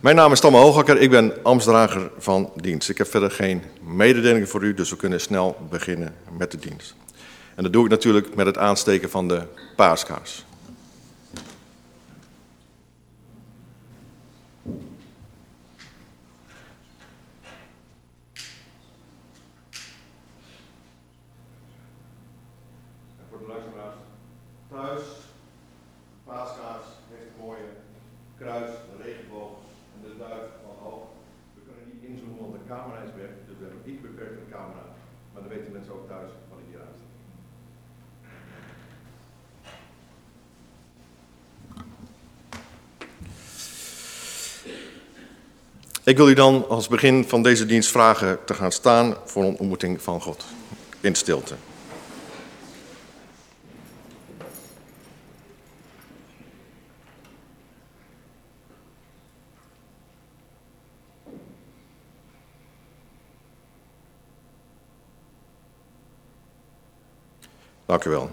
[0.00, 2.88] Mijn naam is Tamme Hoogakker, ik ben ambtsdrager van dienst.
[2.88, 6.94] Ik heb verder geen mededelingen voor u, dus we kunnen snel beginnen met de dienst.
[7.54, 9.42] En dat doe ik natuurlijk met het aansteken van de
[9.76, 10.44] paaskaars.
[23.30, 23.96] voor de luisteraars
[24.70, 25.02] thuis,
[26.24, 27.68] paaskaars heeft een mooie
[28.38, 29.52] kruis, de regenboog
[29.94, 31.06] en de duif van hoog.
[31.54, 34.50] We kunnen niet inzoomen, want de camera is weg, dus we hebben niet beperkt de
[34.56, 34.84] camera.
[35.32, 37.06] Maar dan weten mensen ook thuis wat ik hier aan sta.
[46.08, 49.58] Ik wil u dan als begin van deze dienst vragen te gaan staan voor een
[49.58, 50.44] ontmoeting van God
[51.00, 51.54] in stilte.
[67.86, 68.30] Dank u wel.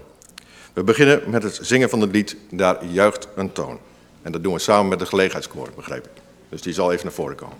[0.72, 3.78] We beginnen met het zingen van het lied Daar juicht een toon.
[4.22, 6.25] En dat doen we samen met de gelegenheidskoor, begreep ik.
[6.56, 7.56] Dus die zal even naar voren komen.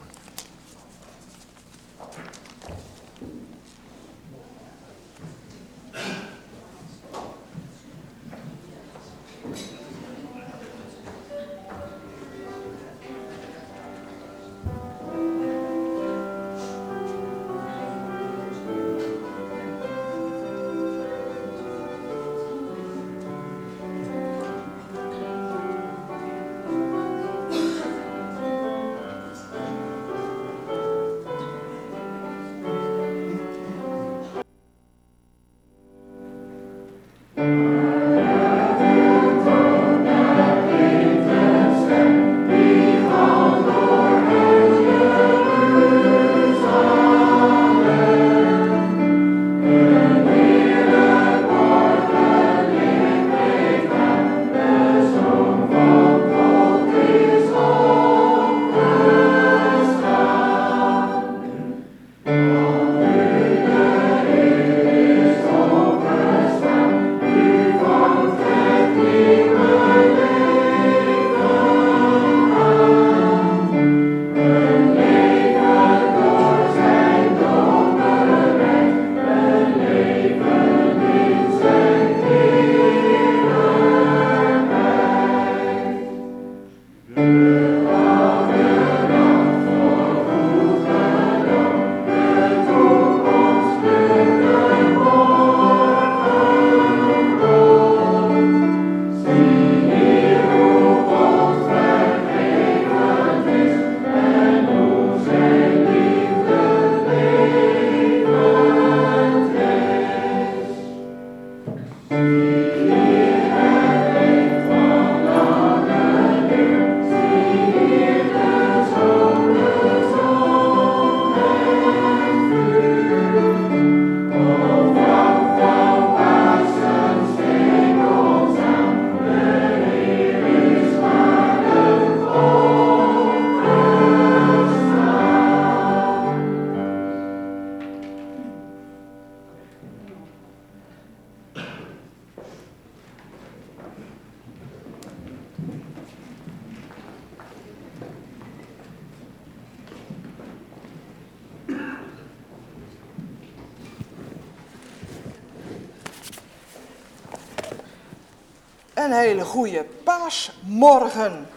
[159.57, 161.49] Goede paasmorgen.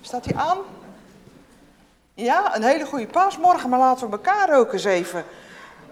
[0.00, 0.58] Staat hij aan?
[2.14, 5.24] Ja, een hele goede paasmorgen, maar laten we elkaar ook eens even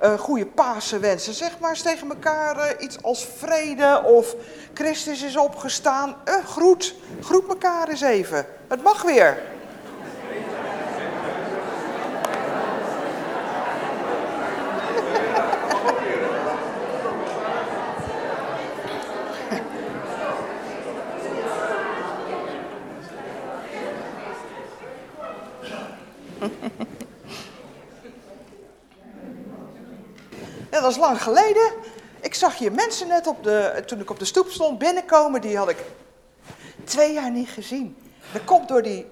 [0.03, 1.35] uh, goede Pasen wensen.
[1.35, 4.35] Zeg maar eens tegen elkaar uh, iets als vrede of
[4.73, 6.17] Christus is opgestaan.
[6.29, 8.47] Uh, groet, groet elkaar eens even.
[8.69, 9.43] Het mag weer.
[31.19, 31.73] Geleden.
[32.21, 35.41] Ik zag hier mensen net op de, toen ik op de stoep stond binnenkomen.
[35.41, 35.79] Die had ik
[36.85, 37.97] twee jaar niet gezien.
[38.33, 39.07] Dat komt door die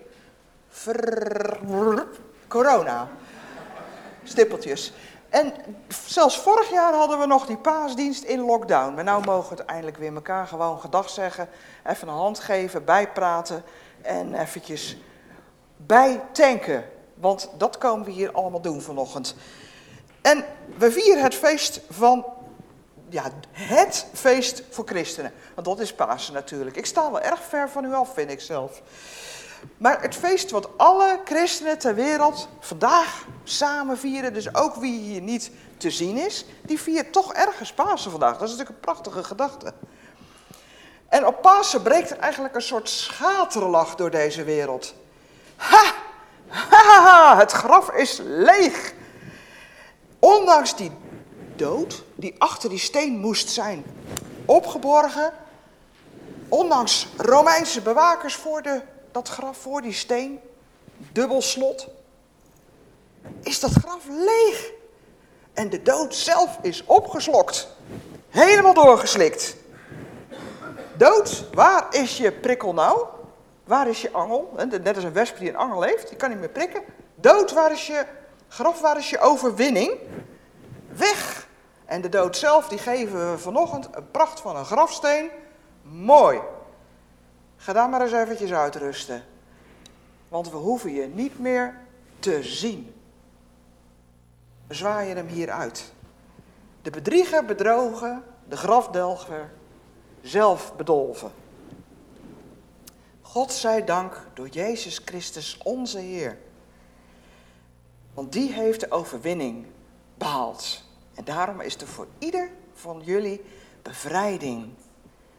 [2.49, 3.09] corona.
[4.25, 4.93] Stippeltjes.
[5.29, 5.53] En
[6.07, 8.95] zelfs vorig jaar hadden we nog die paasdienst in lockdown.
[8.95, 11.49] Maar nu mogen we eindelijk weer elkaar gewoon gedag zeggen.
[11.87, 13.63] Even een hand geven, bijpraten.
[14.03, 14.97] En eventjes
[15.77, 16.85] bij tanken.
[17.15, 19.35] Want dat komen we hier allemaal doen vanochtend.
[20.23, 20.45] En
[20.79, 22.27] we vieren het feest van,
[23.09, 23.23] ja,
[23.53, 25.33] het feest voor christenen.
[25.55, 26.77] Want dat is Pasen natuurlijk.
[26.77, 28.83] Ik sta wel erg ver van u af, vind ik zelf.
[29.77, 35.21] Maar het feest wat alle christenen ter wereld vandaag samen vieren, dus ook wie hier
[35.21, 38.33] niet te zien is, die viert toch ergens Pasen vandaag.
[38.33, 39.73] Dat is natuurlijk een prachtige gedachte.
[41.09, 44.95] En op Pasen breekt er eigenlijk een soort schaterlach door deze wereld.
[45.57, 45.93] Ha!
[46.49, 48.95] Ha, ha, het graf is leeg.
[50.25, 50.91] Ondanks die
[51.57, 53.85] dood, die achter die steen moest zijn
[54.45, 55.33] opgeborgen,
[56.49, 58.81] ondanks Romeinse bewakers voor de,
[59.11, 60.41] dat graf, voor die steen,
[61.13, 61.89] dubbel slot,
[63.41, 64.71] is dat graf leeg.
[65.53, 67.69] En de dood zelf is opgeslokt,
[68.29, 69.57] helemaal doorgeslikt.
[70.97, 73.07] Dood, waar is je prikkel nou?
[73.65, 74.55] Waar is je angel?
[74.83, 76.83] Net als een wesp die een angel heeft, die kan niet meer prikken.
[77.15, 78.05] Dood, waar is je
[78.53, 79.99] graf, waar is je overwinning?
[80.89, 81.49] Weg!
[81.85, 85.31] En de dood zelf, die geven we vanochtend een pracht van een grafsteen.
[85.83, 86.41] Mooi.
[87.57, 89.25] Ga daar maar eens eventjes uitrusten.
[90.29, 91.81] Want we hoeven je niet meer
[92.19, 92.95] te zien.
[94.67, 95.93] We zwaaien hem hier uit.
[96.83, 99.51] De bedrieger bedrogen, de grafdelger
[100.23, 101.33] zelf bedolven.
[103.21, 106.39] God zij dank door Jezus Christus onze Heer.
[108.15, 109.67] Want die heeft de overwinning
[110.15, 110.83] behaald.
[111.15, 113.45] En daarom is er voor ieder van jullie
[113.83, 114.69] bevrijding,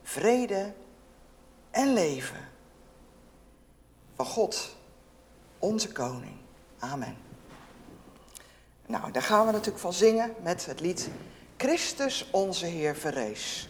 [0.03, 0.73] vrede
[1.71, 2.49] en leven.
[4.15, 4.75] Van God,
[5.59, 6.35] onze koning.
[6.79, 7.17] Amen.
[8.85, 11.09] Nou, daar gaan we natuurlijk van zingen met het lied
[11.57, 13.69] Christus onze Heer verrees.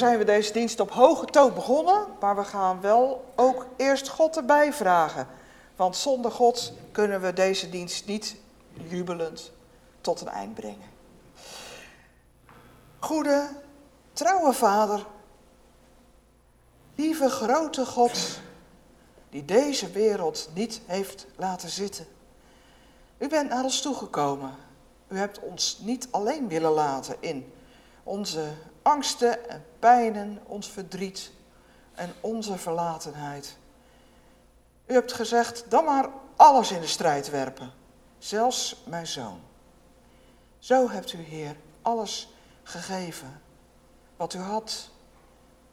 [0.00, 4.36] Zijn we deze dienst op hoge toon begonnen, maar we gaan wel ook eerst God
[4.36, 5.26] erbij vragen.
[5.76, 8.36] Want zonder God kunnen we deze dienst niet
[8.72, 9.50] jubelend
[10.00, 10.88] tot een eind brengen.
[12.98, 13.48] Goede,
[14.12, 15.06] trouwe Vader,
[16.94, 18.40] lieve grote God,
[19.30, 22.06] die deze wereld niet heeft laten zitten.
[23.18, 24.54] U bent naar ons toegekomen.
[25.08, 27.52] U hebt ons niet alleen willen laten in
[28.02, 31.30] onze angsten en pijnen, ons verdriet
[31.94, 33.56] en onze verlatenheid.
[34.86, 37.72] U hebt gezegd, dan maar alles in de strijd werpen,
[38.18, 39.40] zelfs mijn zoon.
[40.58, 43.40] Zo hebt u, Heer, alles gegeven
[44.16, 44.90] wat u had.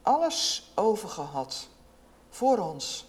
[0.02, 1.70] Alles overgehad
[2.30, 3.08] voor ons.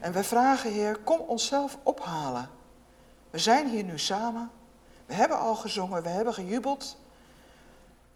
[0.00, 2.50] En we vragen, Heer, kom onszelf ophalen.
[3.30, 4.50] We zijn hier nu samen.
[5.06, 6.96] We hebben al gezongen, we hebben gejubeld.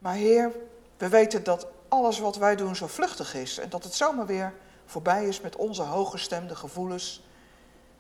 [0.01, 0.53] Maar Heer,
[0.97, 3.59] we weten dat alles wat wij doen zo vluchtig is.
[3.59, 4.55] En dat het zomaar weer
[4.85, 7.23] voorbij is met onze hooggestemde gevoelens.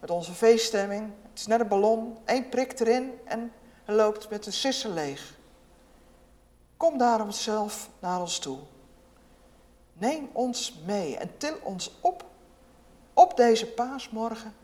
[0.00, 1.12] Met onze feeststemming.
[1.30, 3.52] Het is net een ballon, één prik erin en
[3.84, 5.34] loopt met een sisser leeg.
[6.76, 8.58] Kom daarom zelf naar ons toe.
[9.92, 12.24] Neem ons mee en til ons op
[13.14, 14.54] op deze paasmorgen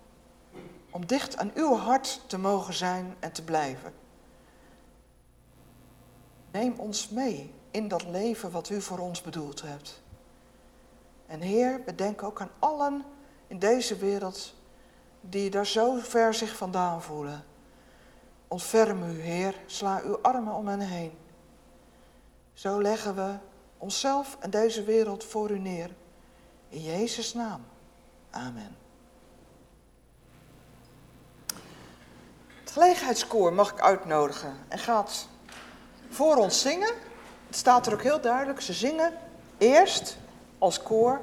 [0.91, 4.06] om dicht aan uw hart te mogen zijn en te blijven.
[6.57, 10.03] Neem ons mee in dat leven wat u voor ons bedoeld hebt.
[11.27, 13.05] En Heer, bedenk ook aan allen
[13.47, 14.55] in deze wereld
[15.21, 17.45] die daar zo ver zich vandaan voelen.
[18.49, 21.13] Ontferm u, Heer, sla uw armen om hen heen.
[22.53, 23.35] Zo leggen we
[23.79, 25.91] onszelf en deze wereld voor u neer.
[26.69, 27.65] In Jezus' naam.
[28.31, 28.77] Amen.
[32.61, 35.29] Het gelegenheidskoor mag ik uitnodigen en gaat
[36.17, 36.93] voor ons zingen.
[37.47, 39.13] Het staat er ook heel duidelijk, ze zingen
[39.59, 40.17] eerst
[40.59, 41.21] als koor,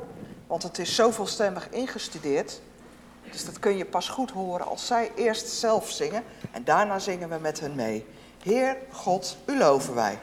[0.48, 2.62] want het is zoveelstemmig ingestudeerd.
[3.32, 7.30] Dus dat kun je pas goed horen als zij eerst zelf zingen en daarna zingen
[7.30, 8.06] we met hen mee.
[8.44, 10.20] Heer God, u loven wij.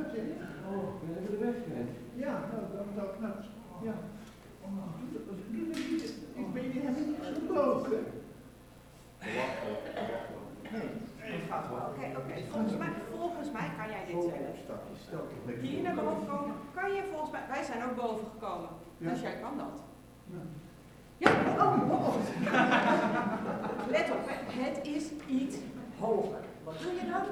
[0.00, 1.54] Oh, we hebben de weg.
[2.14, 3.32] Ja, nou, dat moet ook nou.
[3.82, 3.94] Ja.
[6.34, 7.50] Ik ben je helemaal niet.
[10.72, 11.78] Nee, gaat wel.
[12.16, 12.34] Oké.
[13.10, 15.60] Volgens mij, kan jij dit zeggen.
[15.60, 16.54] Hier naar boven komen.
[16.74, 18.68] Kan je volgens mij, wij zijn ook boven gekomen.
[18.98, 19.82] Dus jij kan dat.
[21.16, 21.30] Ja.
[21.58, 22.14] Oh, oh, oh.
[23.88, 25.56] Let op, het is iets
[25.98, 26.38] hoger.
[26.64, 27.24] Wat doe je dan?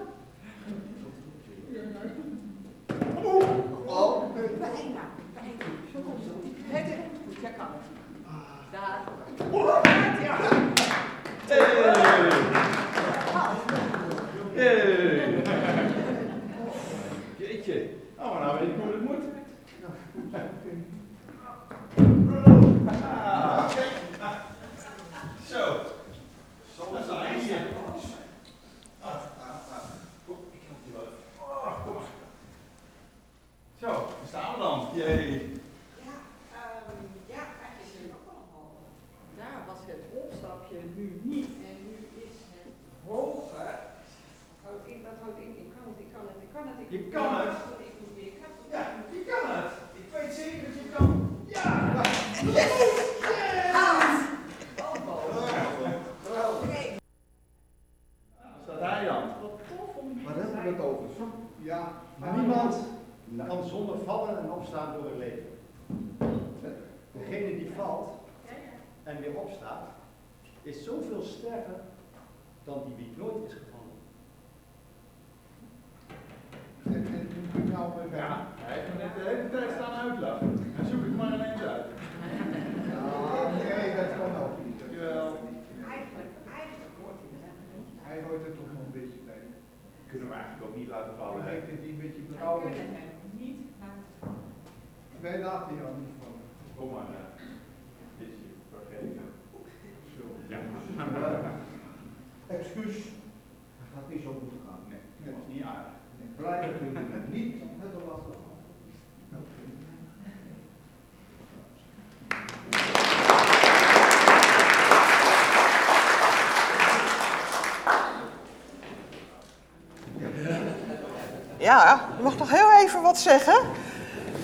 [121.69, 123.59] Ja, ik mag nog heel even wat zeggen.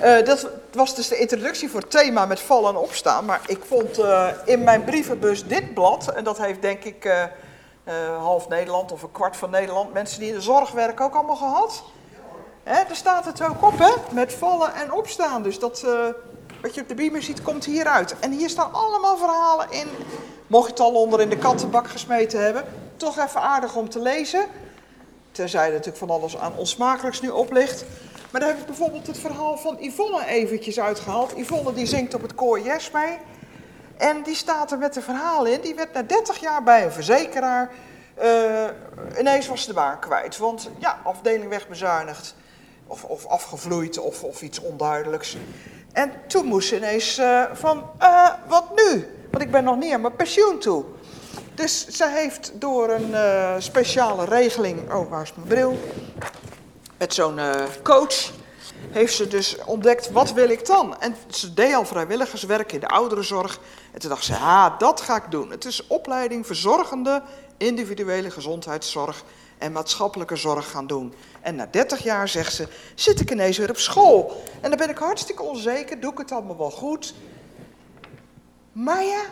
[0.01, 3.25] Eh, dat was dus de introductie voor het thema met vallen en opstaan.
[3.25, 7.25] Maar ik vond eh, in mijn brievenbus dit blad, en dat heeft denk ik eh,
[8.19, 11.37] half Nederland of een kwart van Nederland, mensen die in de zorg werken ook allemaal
[11.37, 11.83] gehad.
[12.63, 13.91] Hè, daar staat het ook op, hè?
[14.11, 15.43] Met vallen en opstaan.
[15.43, 15.87] Dus dat,
[16.63, 18.19] wat je op de beamer ziet, komt hieruit.
[18.21, 19.89] En hier staan allemaal verhalen in.
[20.47, 22.65] Mocht je het al onder in de kattenbak gesmeten hebben,
[22.97, 24.47] toch even aardig om te lezen.
[25.35, 27.85] Tenzij er natuurlijk van alles aan onsmakelijks nu op ligt.
[28.31, 31.33] Maar daar heb ik bijvoorbeeld het verhaal van Yvonne eventjes uitgehaald.
[31.37, 33.19] Yvonne die zingt op het koor Yes mee.
[33.97, 35.61] En die staat er met een verhaal in.
[35.61, 37.71] Die werd na 30 jaar bij een verzekeraar.
[38.15, 38.65] eh,
[39.19, 40.39] ineens was ze de baan kwijt.
[40.39, 42.35] Want ja, afdeling wegbezuinigd.
[42.87, 45.37] Of, of afgevloeid of, of iets onduidelijks.
[45.93, 49.07] En toen moest ze ineens eh, van, eh, wat nu?
[49.31, 50.85] Want ik ben nog niet aan mijn pensioen toe.
[51.55, 55.79] Dus ze heeft door een eh, speciale regeling, oh waar is mijn bril?
[56.99, 58.31] Met zo'n eh, coach
[58.91, 61.01] heeft ze dus ontdekt, wat wil ik dan?
[61.01, 63.61] En ze deed al vrijwilligerswerk in de ouderenzorg.
[63.93, 65.51] En toen dacht ze, ha, dat ga ik doen.
[65.51, 67.23] Het is opleiding verzorgende
[67.57, 69.25] individuele gezondheidszorg
[69.59, 71.15] en maatschappelijke zorg gaan doen.
[71.41, 74.43] En na 30 jaar, zegt ze, zit ik ineens weer op school.
[74.61, 77.15] En dan ben ik hartstikke onzeker, doe ik het allemaal wel goed?
[78.73, 79.23] Maar ja,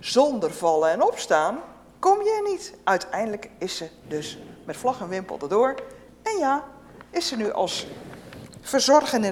[0.00, 1.58] zonder vallen en opstaan
[1.98, 2.74] kom je er niet.
[2.84, 5.74] Uiteindelijk is ze dus met vlag en wimpel erdoor.
[6.22, 6.64] En ja,
[7.10, 7.86] is ze nu als
[8.60, 9.24] verzorger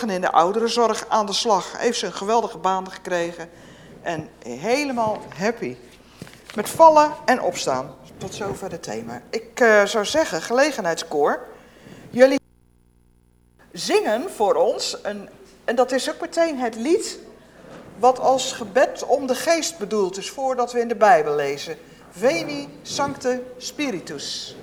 [0.00, 1.78] in, in de ouderenzorg aan de slag.
[1.78, 3.50] Heeft ze een geweldige baan gekregen.
[4.02, 5.76] En helemaal happy.
[6.54, 7.94] Met vallen en opstaan.
[8.16, 9.22] Tot zover het thema.
[9.30, 11.46] Ik eh, zou zeggen, gelegenheidskoor.
[12.10, 12.40] Jullie
[13.72, 14.96] zingen voor ons.
[15.02, 15.28] Een,
[15.64, 17.18] en dat is ook meteen het lied
[17.98, 21.76] wat als gebed om de geest bedoeld is voordat we in de Bijbel lezen.
[22.10, 24.56] Veni Sancte Spiritus.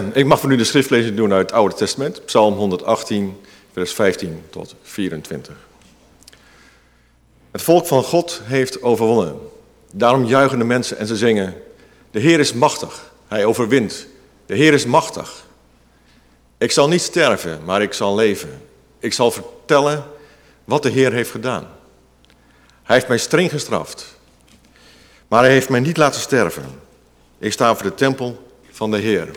[0.12, 3.40] Ik, mag voor nu de schriftlezing doen uit het Oude Testament, Psalm 118,
[3.72, 5.56] vers 15 tot 24.
[7.50, 9.38] Het volk van God heeft overwonnen.
[9.92, 11.54] Daarom juichen de mensen en ze zingen:
[12.10, 14.06] De Heer is machtig, hij overwint.
[14.46, 15.44] De Heer is machtig.
[16.58, 18.62] Ik zal niet sterven, maar ik zal leven.
[18.98, 20.04] Ik zal vertellen
[20.64, 21.66] wat de Heer heeft gedaan.
[22.82, 24.16] Hij heeft mij streng gestraft,
[25.28, 26.64] maar hij heeft mij niet laten sterven.
[27.38, 29.30] Ik sta voor de tempel van de Heer.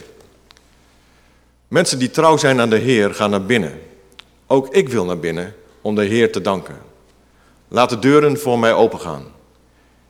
[1.68, 3.82] Mensen die trouw zijn aan de Heer gaan naar binnen.
[4.48, 6.78] Ook ik wil naar binnen om de Heer te danken.
[7.68, 9.26] Laat de deuren voor mij opengaan.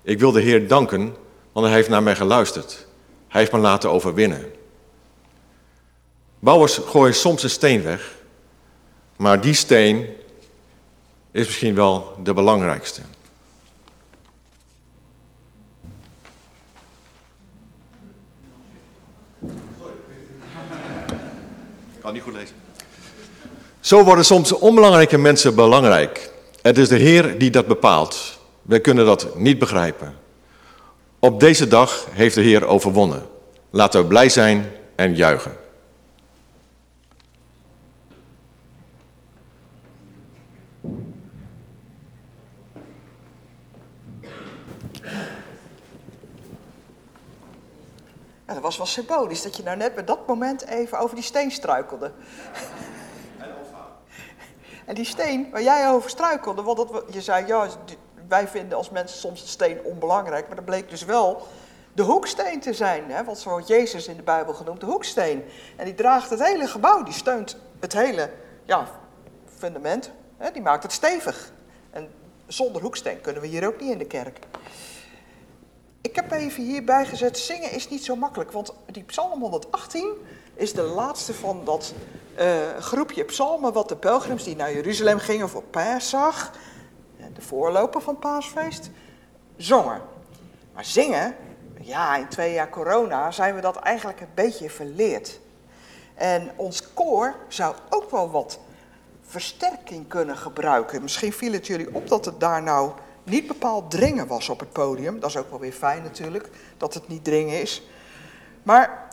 [0.01, 1.15] Ik wil de Heer danken,
[1.51, 2.87] want hij heeft naar mij geluisterd.
[3.27, 4.51] Hij heeft me laten overwinnen.
[6.39, 8.15] Bouwers gooien soms een steen weg,
[9.15, 10.07] maar die steen
[11.31, 13.01] is misschien wel de belangrijkste.
[22.05, 22.55] Kan niet goed lezen.
[23.79, 26.31] Zo worden soms onbelangrijke mensen belangrijk.
[26.61, 28.39] Het is de Heer die dat bepaalt.
[28.61, 30.15] Wij kunnen dat niet begrijpen.
[31.19, 33.25] Op deze dag heeft de Heer overwonnen.
[33.69, 35.51] Laten we blij zijn en juichen.
[48.47, 51.23] Ja, dat was wel symbolisch dat je nou net bij dat moment even over die
[51.23, 52.11] steen struikelde.
[54.85, 57.67] En die steen waar jij over struikelde, want dat, je zei, ja,
[58.27, 61.47] wij vinden als mensen soms de steen onbelangrijk, maar dat bleek dus wel
[61.93, 63.11] de hoeksteen te zijn.
[63.11, 63.23] Hè?
[63.23, 65.43] Want zo wordt Jezus in de Bijbel genoemd, de hoeksteen.
[65.75, 68.29] En die draagt het hele gebouw, die steunt het hele
[68.65, 68.87] ja,
[69.57, 70.51] fundament, hè?
[70.51, 71.51] die maakt het stevig.
[71.89, 72.11] En
[72.47, 74.39] zonder hoeksteen kunnen we hier ook niet in de kerk.
[76.05, 80.13] Ik heb even hierbij gezet, zingen is niet zo makkelijk, want die psalm 118
[80.53, 81.93] is de laatste van dat
[82.39, 86.51] uh, groepje psalmen wat de pelgrims die naar Jeruzalem gingen voor Pesach,
[87.33, 88.89] de voorloper van paasfeest,
[89.57, 90.01] zongen.
[90.73, 91.35] Maar zingen,
[91.81, 95.39] ja, in twee jaar corona zijn we dat eigenlijk een beetje verleerd.
[96.13, 98.59] En ons koor zou ook wel wat
[99.21, 101.01] versterking kunnen gebruiken.
[101.01, 102.91] Misschien viel het jullie op dat het daar nou
[103.25, 105.19] niet bepaald dringen was op het podium.
[105.19, 107.87] Dat is ook wel weer fijn natuurlijk, dat het niet dringen is.
[108.63, 109.07] Maar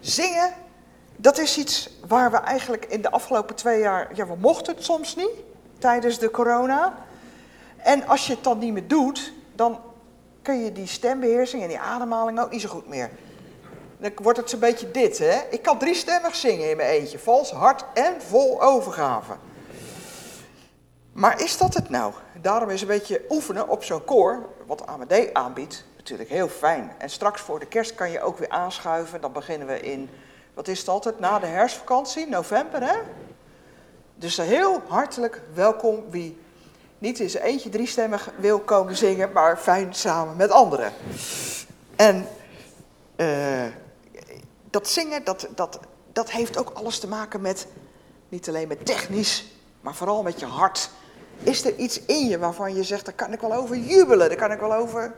[0.00, 0.52] zingen,
[1.16, 4.10] dat is iets waar we eigenlijk in de afgelopen twee jaar...
[4.14, 5.34] Ja, we mochten het soms niet
[5.78, 6.94] tijdens de corona.
[7.76, 9.80] En als je het dan niet meer doet, dan
[10.42, 13.10] kun je die stembeheersing en die ademhaling ook niet zo goed meer.
[13.98, 15.40] Dan wordt het zo'n beetje dit, hè.
[15.50, 17.18] Ik kan driestemmig zingen in mijn eentje.
[17.18, 19.32] Vals, hard en vol overgave.
[21.18, 22.12] Maar is dat het nou?
[22.40, 26.92] Daarom is een beetje oefenen op zo'n koor, wat AMD aanbiedt, natuurlijk heel fijn.
[26.98, 29.20] En straks voor de kerst kan je ook weer aanschuiven.
[29.20, 30.10] Dan beginnen we in,
[30.54, 32.98] wat is het altijd, na de herfstvakantie, november, hè?
[34.14, 36.40] Dus heel hartelijk welkom wie
[36.98, 40.92] niet in zijn eentje driestemmig wil komen zingen, maar fijn samen met anderen.
[41.96, 42.28] En
[43.16, 43.64] uh,
[44.70, 45.80] dat zingen, dat, dat,
[46.12, 47.66] dat heeft ook alles te maken met,
[48.28, 49.46] niet alleen met technisch,
[49.80, 50.90] maar vooral met je hart.
[51.42, 54.38] Is er iets in je waarvan je zegt, daar kan ik wel over jubelen, daar
[54.38, 55.14] kan ik wel over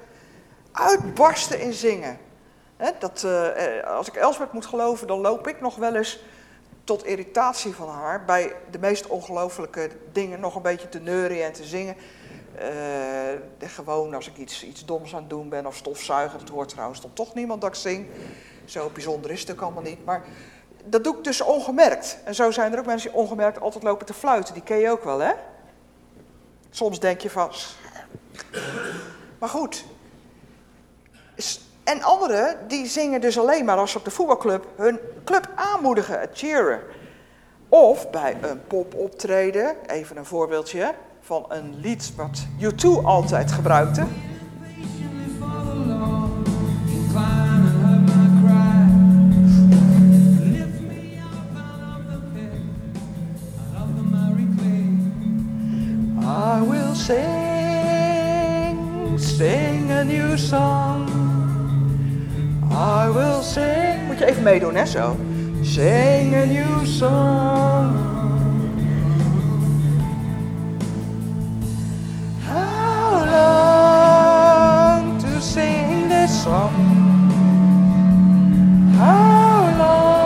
[0.73, 2.19] uitbarsten in zingen.
[2.99, 6.23] dat, uh, als ik Elsbeth moet geloven, dan loop ik nog wel eens
[6.85, 11.53] tot irritatie van haar bij de meest ongelofelijke dingen nog een beetje te neuren en
[11.53, 11.97] te zingen.
[12.61, 16.69] Uh, gewoon als ik iets, iets doms aan het doen ben of stofzuigen, dat hoort
[16.69, 18.07] trouwens dan toch niemand dat ik zing.
[18.65, 20.05] Zo bijzonder is het ook allemaal niet.
[20.05, 20.25] Maar
[20.85, 22.19] dat doe ik dus ongemerkt.
[22.25, 24.55] En zo zijn er ook mensen die ongemerkt altijd lopen te fluiten.
[24.55, 25.33] Die ken je ook wel, hè?
[26.71, 27.51] Soms denk je van.
[29.39, 29.85] Maar goed.
[31.85, 36.21] En anderen die zingen dus alleen maar als ze op de voetbalclub hun club aanmoedigen,
[36.21, 36.81] het cheeren.
[37.69, 44.07] Of bij een popoptreden, even een voorbeeldje van een lied wat U2 altijd gebruikte.
[56.31, 57.19] I will sing,
[59.19, 61.09] sing a new song.
[62.71, 64.07] I will sing.
[64.07, 65.17] Moet je even meedoen, hè, zo.
[65.63, 67.97] Sing a new song.
[72.47, 76.73] How long to sing this song?
[78.97, 80.20] How long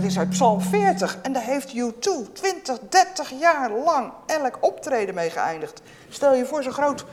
[0.00, 5.14] dat is uit Psalm 40 en daar heeft U2 20, 30 jaar lang elk optreden
[5.14, 5.80] mee geëindigd.
[6.08, 7.04] Stel je voor zo'n groot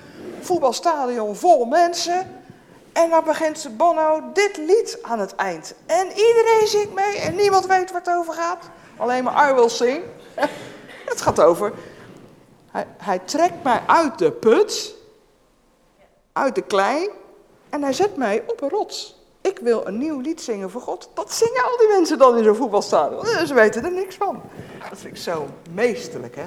[0.42, 2.42] voetbalstadion vol mensen
[2.94, 5.74] en dan begint Bono dit lied aan het eind.
[5.86, 8.70] En iedereen zingt mee en niemand weet waar het over gaat.
[8.98, 10.04] Alleen maar I will sing.
[11.06, 11.74] Het gaat over.
[12.72, 14.96] Hij, hij trekt mij uit de put,
[16.34, 17.10] uit de klei,
[17.70, 19.25] en hij zet mij op een rots.
[19.46, 21.10] Ik wil een nieuw lied zingen voor God.
[21.14, 23.48] Dat zingen al die mensen dan in zo'n voetbalstadion.
[23.48, 24.42] Ze weten er niks van.
[24.90, 26.46] Dat vind ik zo meesterlijk, hè?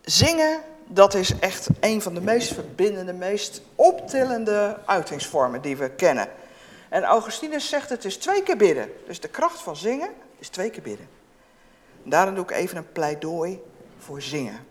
[0.00, 6.28] Zingen dat is echt een van de meest verbindende, meest optillende uitingsvormen die we kennen.
[6.88, 8.92] En Augustinus zegt het is twee keer bidden.
[9.06, 11.08] Dus de kracht van zingen is twee keer bidden.
[12.02, 13.62] daarom doe ik even een pleidooi
[13.98, 14.66] voor zingen.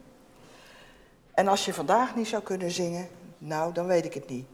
[1.33, 4.45] En als je vandaag niet zou kunnen zingen, nou dan weet ik het niet.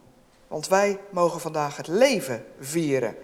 [0.48, 3.16] Want wij mogen vandaag het leven vieren.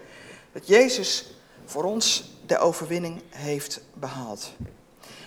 [0.52, 4.52] Dat Jezus voor ons de overwinning heeft behaald.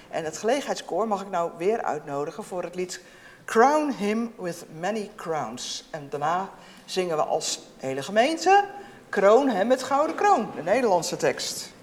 [0.09, 3.01] En het gelegenheidskoor mag ik nou weer uitnodigen voor het lied
[3.45, 5.87] Crown Him with Many Crowns.
[5.91, 6.49] En daarna
[6.85, 8.65] zingen we als hele gemeente
[9.09, 11.73] Kroon hem met gouden kroon, de Nederlandse tekst.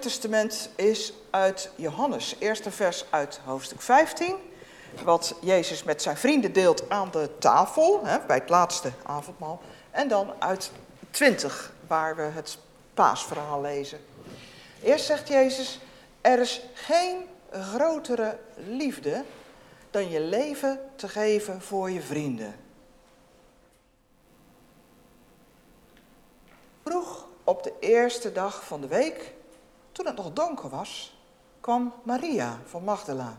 [0.00, 4.36] Testament is uit Johannes, eerste vers uit hoofdstuk 15.
[5.04, 9.60] Wat Jezus met zijn vrienden deelt aan de tafel, hè, bij het laatste avondmaal.
[9.90, 10.70] En dan uit
[11.10, 12.58] 20, waar we het
[12.94, 14.00] paasverhaal lezen.
[14.82, 15.80] Eerst zegt Jezus,
[16.20, 17.16] er is geen
[17.50, 19.24] grotere liefde
[19.90, 22.54] dan je leven te geven voor je vrienden.
[26.84, 29.34] Vroeg op de eerste dag van de week,
[29.96, 31.18] toen het nog donker was,
[31.60, 33.38] kwam Maria van Magdala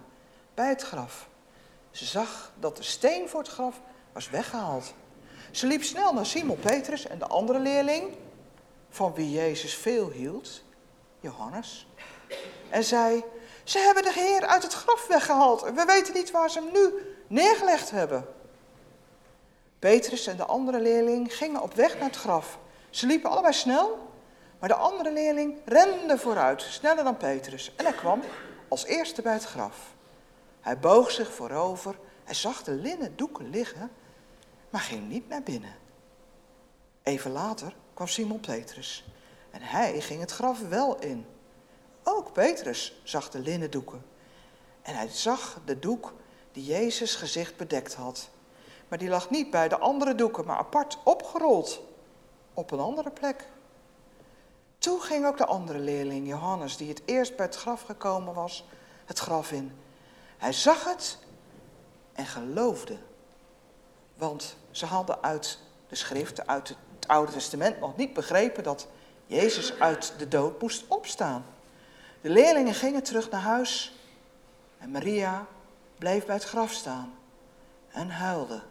[0.53, 1.27] bij het graf.
[1.91, 3.81] Ze zag dat de steen voor het graf
[4.13, 4.93] was weggehaald.
[5.51, 8.15] Ze liep snel naar Simon Petrus en de andere leerling,
[8.89, 10.63] van wie Jezus veel hield,
[11.19, 11.87] Johannes,
[12.69, 13.23] en zei:
[13.63, 17.15] Ze hebben de Heer uit het graf weggehaald we weten niet waar ze hem nu
[17.27, 18.27] neergelegd hebben.
[19.79, 22.59] Petrus en de andere leerling gingen op weg naar het graf.
[22.89, 24.07] Ze liepen allebei snel,
[24.59, 27.73] maar de andere leerling rende vooruit, sneller dan Petrus.
[27.75, 28.21] En hij kwam
[28.67, 29.95] als eerste bij het graf.
[30.61, 33.91] Hij boog zich voorover en zag de linnen doeken liggen,
[34.69, 35.75] maar ging niet naar binnen.
[37.03, 39.05] Even later kwam Simon Petrus
[39.51, 41.25] en hij ging het graf wel in.
[42.03, 44.05] Ook Petrus zag de linnen doeken
[44.81, 46.13] en hij zag de doek
[46.51, 48.29] die Jezus gezicht bedekt had.
[48.87, 51.81] Maar die lag niet bij de andere doeken, maar apart opgerold
[52.53, 53.47] op een andere plek.
[54.77, 58.65] Toen ging ook de andere leerling, Johannes, die het eerst bij het graf gekomen was,
[59.05, 59.71] het graf in.
[60.37, 61.17] Hij zag het
[62.13, 62.97] en geloofde.
[64.15, 68.87] Want ze hadden uit de schriften, uit het Oude Testament nog niet begrepen dat
[69.25, 71.45] Jezus uit de dood moest opstaan.
[72.21, 73.95] De leerlingen gingen terug naar huis
[74.77, 75.45] en Maria
[75.97, 77.13] bleef bij het graf staan
[77.91, 78.61] en huilde.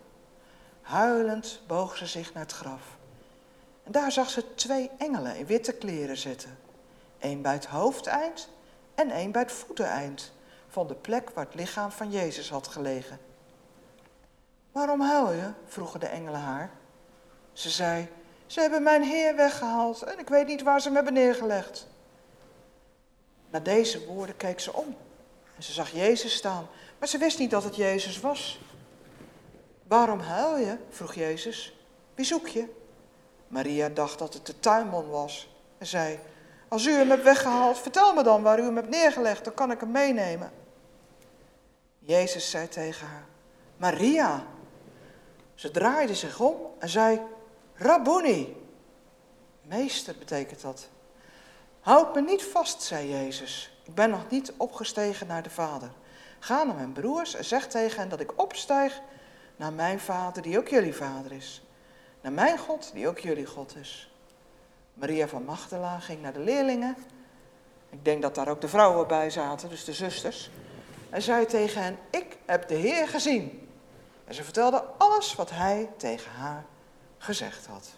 [0.83, 2.96] Huilend boog ze zich naar het graf.
[3.87, 6.59] En daar zag ze twee engelen in witte kleren zitten.
[7.19, 8.49] Eén bij het hoofdeind
[8.95, 10.33] en één bij het voeteneind
[10.69, 13.19] van de plek waar het lichaam van Jezus had gelegen.
[14.73, 15.51] Waarom huil je?
[15.67, 16.71] vroegen de engelen haar.
[17.53, 18.09] Ze zei,
[18.47, 21.87] ze hebben mijn Heer weggehaald en ik weet niet waar ze hem hebben neergelegd.
[23.51, 24.97] Na deze woorden keek ze om
[25.57, 26.67] en ze zag Jezus staan,
[26.99, 28.61] maar ze wist niet dat het Jezus was.
[29.83, 30.77] Waarom huil je?
[30.91, 31.77] vroeg Jezus.
[32.15, 32.85] Wie zoek je?
[33.49, 36.19] Maria dacht dat het de tuinman was en zei:
[36.69, 39.71] Als u hem hebt weggehaald, vertel me dan waar u hem hebt neergelegd, dan kan
[39.71, 40.51] ik hem meenemen.
[41.99, 43.25] Jezus zei tegen haar:
[43.77, 44.45] Maria.
[45.55, 47.21] Ze draaide zich om en zei:
[47.75, 48.57] Rabboni.
[49.63, 50.89] Meester betekent dat.
[51.81, 53.81] Houd me niet vast, zei Jezus.
[53.85, 55.91] Ik ben nog niet opgestegen naar de Vader.
[56.39, 59.01] Ga naar mijn broers en zeg tegen hen dat ik opstijg
[59.57, 61.66] naar mijn Vader, die ook jullie Vader is.
[62.27, 64.11] Naar mijn God, die ook jullie God is.
[64.95, 66.97] Maria van Magdala ging naar de leerlingen.
[67.91, 70.51] Ik denk dat daar ook de vrouwen bij zaten, dus de zusters.
[71.11, 73.69] En zei tegen hen, ik heb de Heer gezien.
[74.25, 76.65] En ze vertelde alles wat hij tegen haar
[77.19, 77.89] gezegd had.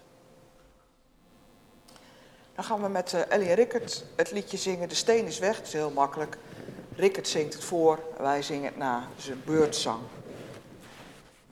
[2.55, 4.89] Dan gaan we met uh, Ellie en Rickert het liedje zingen.
[4.89, 6.39] De steen is weg, het is heel makkelijk.
[6.97, 9.01] Rickert zingt het voor, wij zingen het na.
[9.01, 10.01] Het is een beurtzang.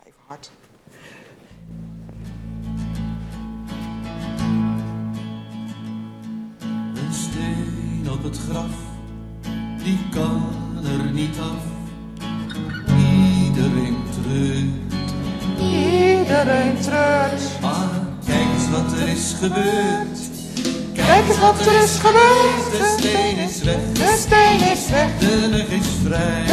[0.04, 0.50] Even hard.
[8.16, 8.74] Op het graf,
[9.84, 10.42] die kan
[10.84, 11.62] er niet af.
[13.44, 15.02] Iedereen treurt,
[15.60, 17.60] Iedereen treurt.
[17.60, 17.88] maar
[18.26, 20.18] kijk eens wat er is gebeurd.
[20.92, 22.70] Kijk eens wat er is gebeurd.
[22.70, 25.18] De steen is weg, De steen is weg.
[25.18, 26.44] de lucht is vrij.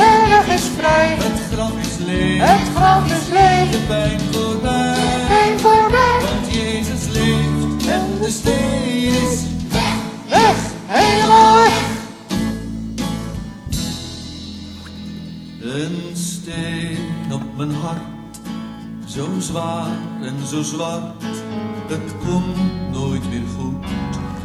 [19.53, 21.23] Zwaar en zo zwart,
[21.87, 22.57] het komt
[22.91, 23.85] nooit meer goed.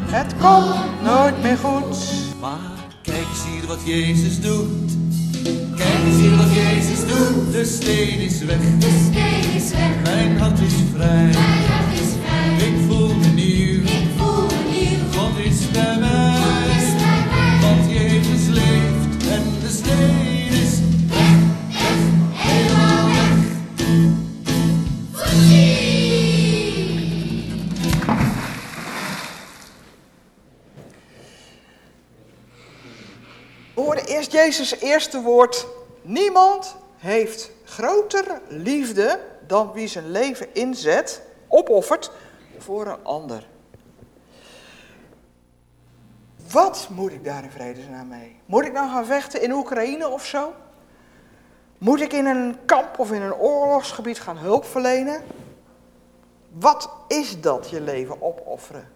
[0.00, 1.96] Het komt nooit meer goed.
[2.40, 2.59] Maar
[3.02, 4.90] kijk eens hier wat Jezus doet.
[5.76, 7.52] Kijk eens hier wat Jezus doet.
[7.52, 11.24] De steen is weg, De steen is weg, mijn hart is vrij.
[11.24, 12.68] mijn hart is vrij.
[12.68, 13.11] Ik voel
[34.59, 35.66] Jezus' eerste woord.
[36.02, 42.11] Niemand heeft groter liefde dan wie zijn leven inzet, opoffert
[42.59, 43.46] voor een ander.
[46.50, 48.40] Wat moet ik daar in vredesnaam mee?
[48.46, 50.54] Moet ik nou gaan vechten in Oekraïne of zo?
[51.78, 55.22] Moet ik in een kamp of in een oorlogsgebied gaan hulp verlenen?
[56.52, 58.88] Wat is dat, je leven opofferen?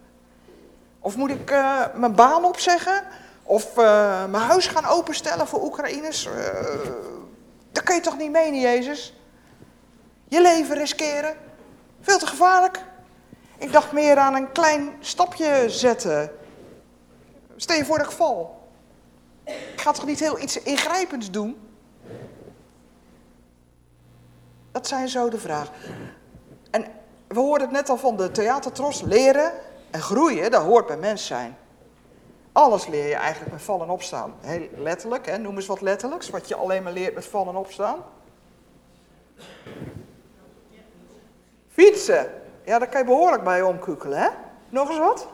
[0.99, 3.03] Of moet ik eh, mijn baan opzeggen?
[3.43, 6.25] Of eh, mijn huis gaan openstellen voor Oekraïners?
[6.25, 6.33] Uh,
[7.71, 9.13] dat kun je toch niet menen, Jezus?
[10.27, 11.35] Je leven riskeren?
[12.01, 12.79] Veel te gevaarlijk.
[13.57, 16.31] Ik dacht meer aan een klein stapje zetten.
[17.55, 18.67] Stel je voor dat ik val.
[19.43, 21.57] Ik ga toch niet heel iets ingrijpends doen?
[24.71, 25.73] Dat zijn zo de vragen.
[26.71, 26.85] En
[27.27, 29.01] we hoorden het net al van de theatertros.
[29.01, 29.51] Leren
[29.91, 31.57] en groeien, dat hoort bij mens zijn.
[32.53, 34.33] Alles leer je eigenlijk met vallen en opstaan.
[34.41, 35.37] Heel letterlijk, hè?
[35.37, 36.29] noem eens wat letterlijks.
[36.29, 38.03] Wat je alleen maar leert met vallen en opstaan.
[41.69, 42.31] Fietsen.
[42.65, 44.29] Ja, daar kan je behoorlijk bij omkukelen, hè?
[44.69, 45.27] Nog eens wat?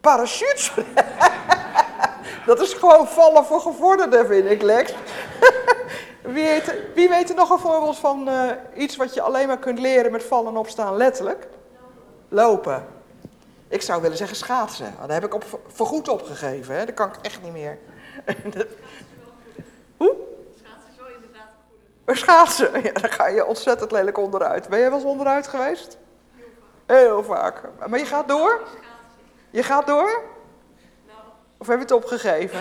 [0.00, 0.72] Parachutes.
[2.46, 4.94] Dat is gewoon vallen voor gevorderden, vind ik, Lex.
[6.22, 9.58] Wie weet, wie weet er nog een voorbeeld van uh, iets wat je alleen maar
[9.58, 11.48] kunt leren met vallen en opstaan, letterlijk?
[12.28, 12.99] Lopen.
[13.70, 14.94] Ik zou willen zeggen schaatsen.
[14.98, 16.74] Daar heb ik op, voorgoed opgegeven.
[16.74, 16.84] Hè?
[16.84, 17.78] Dat kan ik echt niet meer.
[19.96, 20.16] Hoe?
[20.56, 21.48] Schaatsen is wel inderdaad
[22.04, 22.16] goed.
[22.16, 24.68] Schaatsen, ja, daar ga je ontzettend lelijk onderuit.
[24.68, 25.98] Ben jij wel eens onderuit geweest?
[26.86, 27.62] Heel vaak.
[27.88, 28.60] Maar je gaat door?
[29.50, 30.22] Je gaat door?
[31.58, 32.60] Of heb je het opgegeven?